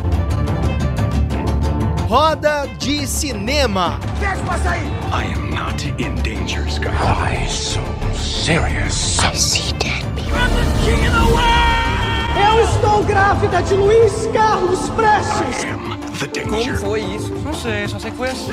[2.09, 3.99] Roda de Cinema.
[4.19, 4.87] Deixa passar aí.
[5.13, 6.89] I am not in danger, Sky.
[6.89, 7.81] Why so
[8.15, 9.19] serious?
[9.19, 10.33] I see dead people.
[10.33, 12.33] I'm the king of the world!
[12.35, 15.63] Eu estou grávida de Luiz Carlos Prestes.
[15.63, 16.49] I am the danger.
[16.49, 17.31] Como foi isso?
[17.45, 18.51] Não sei, só sei que foi assim.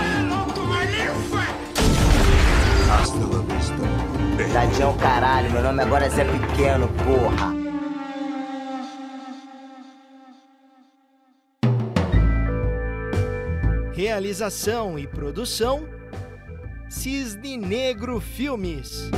[2.92, 4.52] Hasta la vista.
[4.52, 7.65] Tadinho caralho, meu nome agora é Zé Pequeno, porra.
[13.96, 15.88] Realização e produção:
[16.86, 19.10] Cisne Negro Filmes.